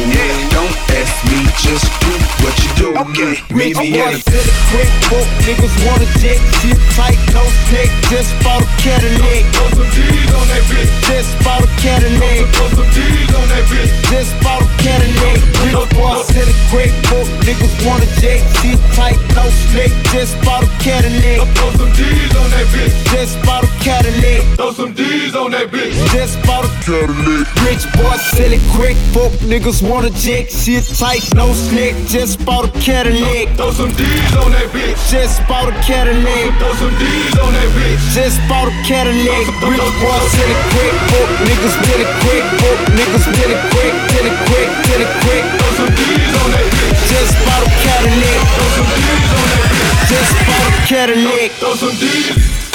Don't 0.55 0.71
ask 0.95 1.11
me, 1.27 1.43
just 1.59 1.91
do 1.99 2.15
what 2.39 2.55
you 2.63 2.71
do. 2.79 2.89
Okay, 2.95 3.35
meet 3.51 3.75
me 3.75 3.99
in 3.99 4.15
the 4.15 4.23
to 4.23 4.39
the 4.39 4.55
quick 4.71 4.91
book, 5.11 5.27
niggas 5.43 5.75
wanna 5.83 6.07
jet, 6.23 6.39
shit 6.63 6.79
tight, 6.95 7.19
no 7.35 7.43
stick, 7.67 7.91
just 8.07 8.31
bought 8.47 8.63
a 8.63 8.69
Cadillac. 8.79 9.43
Throw 9.59 9.75
some 9.75 9.91
D's 9.91 10.31
on 10.31 10.47
that 10.47 10.63
bitch. 10.71 10.91
Just 11.11 11.35
bought 11.43 11.67
a 11.67 11.69
Cadillac. 11.83 12.47
Throw 12.55 12.69
some 12.79 12.91
D's 12.95 13.35
on 13.35 13.47
that 13.51 13.65
bitch. 13.67 13.91
Just 14.07 14.33
bought 14.39 14.63
a 14.63 14.69
Cadillac. 14.79 15.43
Quick 15.67 15.99
boss 15.99 16.31
to 16.31 16.43
the 16.47 16.55
quick 16.71 16.95
book, 17.11 17.27
niggas 17.43 17.75
wanna 17.83 18.07
jet, 18.23 18.39
shit 18.63 18.79
tight, 18.95 19.19
no 19.35 19.51
slick, 19.67 19.91
just 20.15 20.39
bought 20.47 20.63
a 20.63 20.71
Cadillac. 20.79 21.43
Throw 21.59 21.75
some 21.75 21.91
D's 21.99 22.37
on 22.39 22.49
that 22.55 22.67
bitch. 22.71 22.95
Just 23.11 23.43
bought 23.43 23.65
a 23.65 23.71
Cadillac. 23.83 24.44
Throw 24.57 24.71
some 24.73 24.93
D's 24.95 25.35
on 25.35 25.51
that 25.51 25.69
bitch. 25.75 25.97
Just 26.15 26.39
bought 26.47 26.65
a 26.65 26.71
Cadillac. 26.85 27.49
Rich 27.67 27.85
boy, 27.99 28.15
sell 28.37 28.53
it 28.53 28.63
quick. 28.71 28.95
Fuck 29.11 29.33
niggas 29.51 29.83
wanna 29.83 30.11
jack. 30.15 30.47
Shit 30.47 30.85
tight, 30.95 31.27
no 31.35 31.53
slick. 31.53 31.97
Just 32.07 32.45
bought 32.47 32.69
a 32.69 32.71
Cadillac. 32.79 33.51
Throw 33.57 33.73
some 33.73 33.91
D's 33.99 34.35
on 34.39 34.53
that 34.53 34.71
bitch. 34.71 34.95
Just 35.11 35.43
bought 35.49 35.69
a 35.69 35.75
Cadillac. 35.83 36.55
Throw 36.63 36.73
some 36.79 36.95
D's 37.03 37.35
on 37.43 37.51
that 37.53 37.71
bitch. 37.75 37.99
Just 38.15 38.39
bought 38.47 38.69
a 38.71 38.75
Cadillac. 38.87 39.45
Rich 39.67 39.91
boy, 39.99 40.19
sell 40.31 40.51
it 40.51 40.61
quick. 40.71 40.95
Fuck 41.11 41.31
niggas 41.49 41.77
really 41.91 42.09
quick. 42.23 42.45
Fuck 42.63 42.79
niggas 42.95 43.27
really 43.35 43.59
quick. 43.75 43.93
Really 44.15 44.35
quick, 44.47 44.69
really 44.87 45.09
quick. 45.27 45.45
Throw 45.59 45.71
some 45.83 45.93
D's 45.99 46.33
on 46.39 46.49
that 46.55 46.69
bitch. 46.79 47.01
Just 47.11 47.35
bought 47.43 47.63
a 47.67 47.71
Cadillac. 47.83 48.39
Throw 48.55 48.69
some 48.77 48.91
D's 48.95 49.31
on 49.35 49.47
that 49.51 49.65
bitch. 49.67 49.99
Just 50.15 50.33
bought 50.47 50.67
a 50.69 50.73
Cadillac. 50.87 51.51
Throw 51.59 51.75
some 51.75 51.97
D's. 51.99 52.74